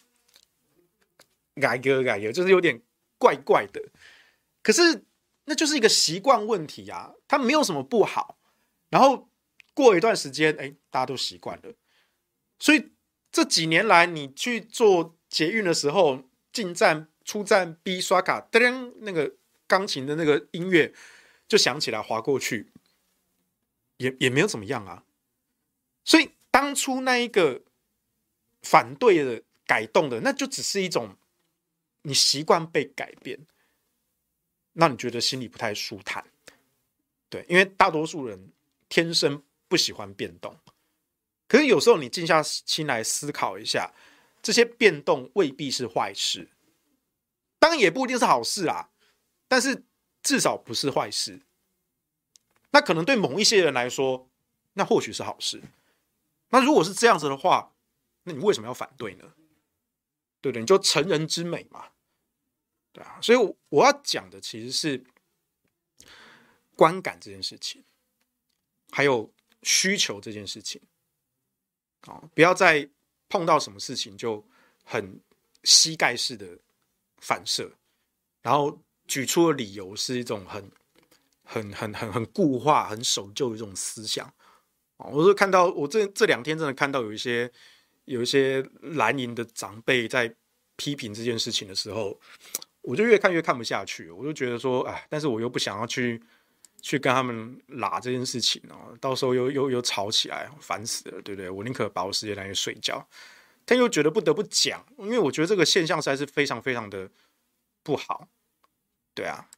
[1.61, 2.81] 改革改革，就是有点
[3.19, 3.83] 怪怪的。
[4.63, 5.03] 可是
[5.49, 8.39] 那就是一个习惯问题啊，它没有什么不好。
[8.91, 9.29] 然后
[9.75, 11.75] 过一段时间，哎，大家都习惯了。
[12.61, 12.93] 所以
[13.33, 16.23] 这几年来，你去做捷运的时候，
[16.53, 19.35] 进站、出站，B 刷卡，噔，那个。
[19.69, 20.95] 钢琴的那个音乐
[21.47, 22.73] 就响起来，滑过去，
[23.99, 25.05] 也也没有怎么样啊。
[26.07, 27.61] 所以当初那一个
[28.63, 31.19] 反对的改动的，那就只是一种
[32.01, 33.39] 你习惯被改变，
[34.81, 36.25] 那你觉得心里不太舒坦。
[37.29, 38.53] 对，因为大多数人
[38.89, 40.57] 天生不喜欢变动，
[41.49, 43.93] 可是有时候你静下心来思考一下，
[44.41, 46.49] 这些变动未必是坏事，
[47.59, 48.91] 当然也不一定是好事啊。
[49.49, 49.83] 但是
[50.23, 51.41] 至少不是坏事，
[52.71, 54.31] 那可能对某一些人来说，
[54.75, 55.61] 那或许是好事。
[56.51, 57.75] 那如果是这样子的话，
[58.23, 59.25] 那你为什么要反对呢？
[60.41, 60.61] 对不对？
[60.61, 61.89] 你就成人之美嘛，
[63.05, 63.19] 啊。
[63.21, 65.03] 所以我要讲的其实是
[66.77, 67.85] 观感这件事情，
[68.91, 69.33] 还有
[69.63, 70.81] 需求这件事情。
[72.03, 72.89] 啊，不要再
[73.29, 74.47] 碰到什么事情就
[74.85, 75.21] 很
[75.65, 76.59] 膝盖式的
[77.19, 77.71] 反射，
[78.43, 78.79] 然后。
[79.09, 80.71] 举出的理由是一种很、
[81.43, 84.31] 很、很、很、很固化、很守旧的一种思想。
[84.99, 87.51] 我是看到我这这两天真的看到有一些
[88.05, 90.37] 有一些蓝营的长辈在
[90.77, 92.21] 批评这件事情的时候，
[92.83, 94.11] 我就越看越看不下去。
[94.11, 96.23] 我就觉得说，哎，但是我又不想要去
[96.81, 101.51] 去跟他们拉这件事情哦，到时候又又又吵起来，烦死了，对不对？
[101.51, 103.07] 我宁可把我时间拿去睡觉，
[103.65, 107.11] 但又觉得不得不讲，因为我觉得这个现象实在是非常非常的
[107.83, 108.29] 不好，
[109.15, 109.49] 对啊。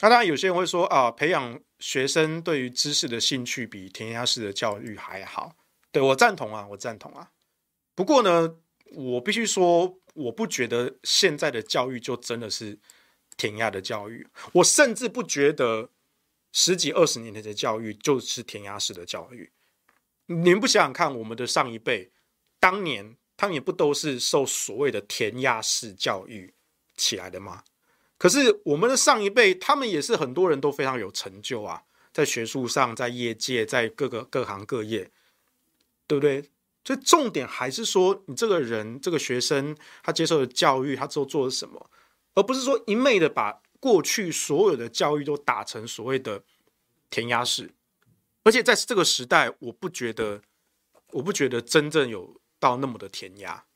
[0.00, 5.56] 那当然，有些人会说啊，培养学生对于知识的兴趣比填鸭式的教育还好。
[5.90, 7.30] 对，我赞同啊，我赞同啊。
[7.96, 8.54] 不过呢，
[8.92, 12.78] 我必须说，我不觉得现在的教育就真的是
[13.36, 14.26] 填鸭的教育。
[14.52, 15.90] 我甚至不觉得
[16.52, 19.50] 十几二十年前的教育就是填鸭式的教育。
[20.26, 22.10] 你们不想想看，我们的上一辈
[22.58, 26.52] 当年，他们也不都是受所谓的填鸭式教育
[26.96, 27.62] 起来的吗？
[28.18, 35.10] 可是我们的上一辈，他们也是很多人都非常有成就啊，在学术上，在业界，在各个各行各业，
[36.08, 36.50] 对不对？
[36.88, 41.90] 所以重点还是说，你这个人，这个学生，他接受的教育，他之后做了什么，
[42.32, 46.42] 而不是说一昧的把过去所有的教育都打成所谓的
[47.10, 47.74] 填鸭式。
[48.42, 50.40] 而且在这个时代，我不觉得，
[51.10, 53.66] 我不觉得真正有到那么的填鸭。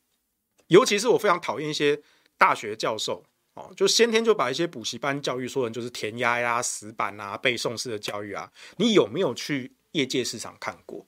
[0.69, 2.01] 尤其是我非常讨厌一些
[2.35, 3.23] 大学教授。
[3.53, 8.51] 哦，就先天就把一些补习班教育说成就是填鸭呀、死板啊、背诵式的教育啊。
[8.77, 11.05] 你有没有去业界市场看过？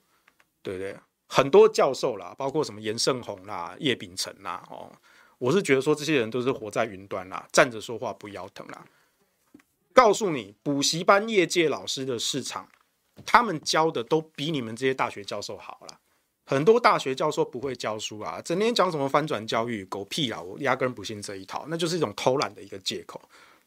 [0.62, 0.96] 对不对？
[1.28, 4.90] 很多教授啦，包括什么严胜宏啦、叶秉成啦，哦，
[5.38, 8.86] 我是觉得说这些人都是活在云端啦，站着说话不腰疼啦。
[9.92, 12.68] 告诉你，补习班业界老师的市场，
[13.24, 15.98] 他们教的都比你们这些大学教授好了。
[16.48, 20.40] 很多大学教授不会教书啊，整天讲什么翻转教育，狗屁啊！
[20.40, 23.20] 我压根不信这一套，那就是一种偷懒的一个借口。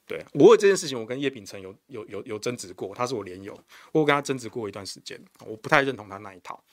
[0.08, 3.60] 对，我为这件事情，我跟叶秉成有有有有争执过，他是我连友，
[3.92, 6.64] 我跟他争执过一段时间，我不太认同他那一套。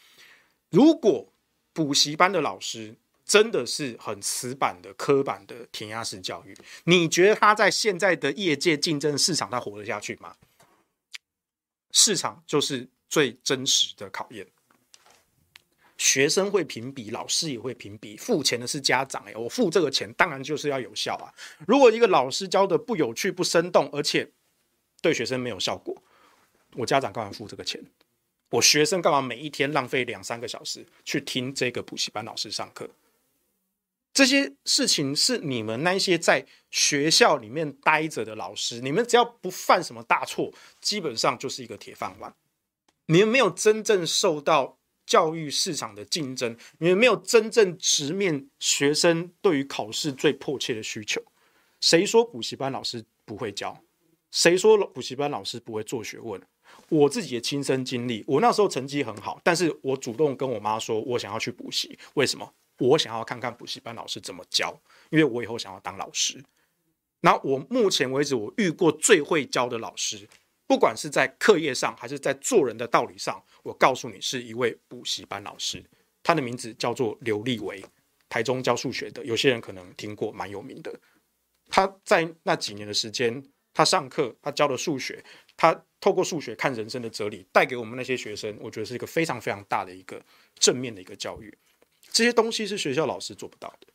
[0.71, 1.33] 如果
[1.73, 2.95] 补习班的老师
[3.25, 10.37] 真的是很死板的、刻板的填鸭式教育，你觉得他在现在的业界竞争市场他活得下去吗？
[11.93, 14.47] 市场就是最真实的考验。
[15.99, 21.33] 学生会评比，老师也会评比，付钱的是家长哎，我付这个钱当然就是要有效啊。
[21.67, 24.31] 如果一个老师教的不有趣、不生动，而且
[25.01, 25.97] 对学生没有效果，
[26.75, 27.83] 我家长干嘛付这个钱？
[28.51, 32.88] 我学生干嘛每一天浪费两三个小时去听这个补习班老师上课？
[34.12, 42.34] 这些事情是你们那些在学校里面待着的老师，你们只要不犯什么大错，基本上就是一个铁饭碗。
[43.07, 44.78] 你们没有真正受到。
[45.07, 51.22] 教育市场的竞争，你们没有真正直面学生对于考试最迫切的需求。
[51.80, 53.80] 谁说补习班老师不会教？
[54.32, 56.42] 谁说补习班老师不会做学问？
[56.89, 61.99] 我自己的亲身经历，我那时候成绩很好，但是我主动跟我妈说，我想要去补习。
[62.14, 62.55] 为什么？
[62.78, 64.78] 我想要看看补习班老师怎么教，
[65.11, 66.45] 因为我以后想要当老师。
[67.20, 70.28] 那我目前为止，我遇过最会教的老师。
[70.68, 75.82] 不管是在课业上，还是在做人的道理上，我告诉你，是一位补习班老师，
[76.22, 77.82] 他的名字叫做刘立维，
[78.28, 80.93] 台中教数学的，有些人可能听过，蛮有名的。
[81.68, 85.24] 他在那几年的时间，他上课，他教的数学，
[85.57, 90.22] 他透过数学看人生的哲理，带给我们那些学生，我觉得是一个非常非常大的一个
[90.59, 91.57] 正面的一个教育。
[92.12, 93.88] 这些东西是学校老师做不到的，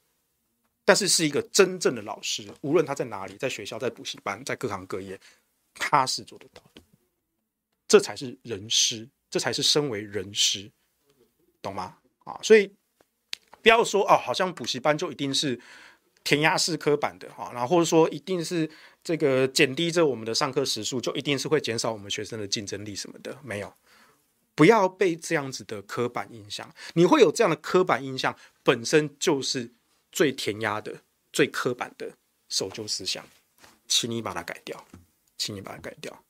[0.83, 5.19] 但是是一个真正的老师，无论他在哪里，在学校，在补习班，在各行各业。
[5.73, 6.81] 他是做得到的，
[7.87, 10.69] 这才是人师，这才是身为人师，
[11.61, 11.97] 懂吗？
[12.25, 12.69] 啊，所以
[13.61, 15.57] 不要说哦，好像补习班就一定是
[16.23, 18.69] 填鸭式刻板的哈，然后或者说一定是
[19.03, 23.73] 这个减低着我们的上课时数，就一定是会减少我们学生的竞争力什么的，没有，
[24.55, 29.71] 不要被这样子的刻板印象，你会有这样的刻板印象，本身就是
[30.11, 31.01] 最填鸭的、
[31.31, 32.11] 最刻板的
[32.49, 33.25] 守旧思想，
[33.87, 34.85] 请你把它改掉。
[35.43, 36.23] 请你把它改掉。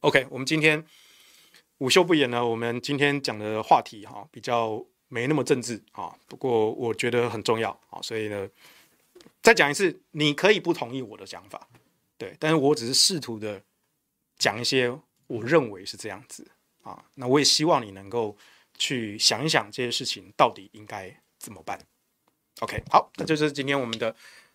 [0.00, 0.84] OK，我们今天
[1.78, 2.46] 午休不演呢。
[2.46, 8.46] 我们今天讲的话题哈，比较没那么政治啊，不过我觉得很重要啊，所以呢，
[9.42, 11.68] 再讲一次，你可以不同意我的想法，
[12.18, 13.62] 对，但是我只是试图的
[14.36, 14.90] 讲一些
[15.26, 16.50] 我认为是这样子
[16.82, 17.04] 啊。
[17.14, 18.36] 那我也希望你能够
[18.76, 21.78] 去想一想这些事情到底应该怎么办。
[22.60, 24.14] OK，好，那就是今天我们的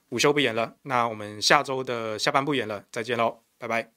[0.10, 0.78] 午休不演了。
[0.84, 3.42] 那我们下周的下半不演了，再见喽。
[3.58, 3.95] 拜拜。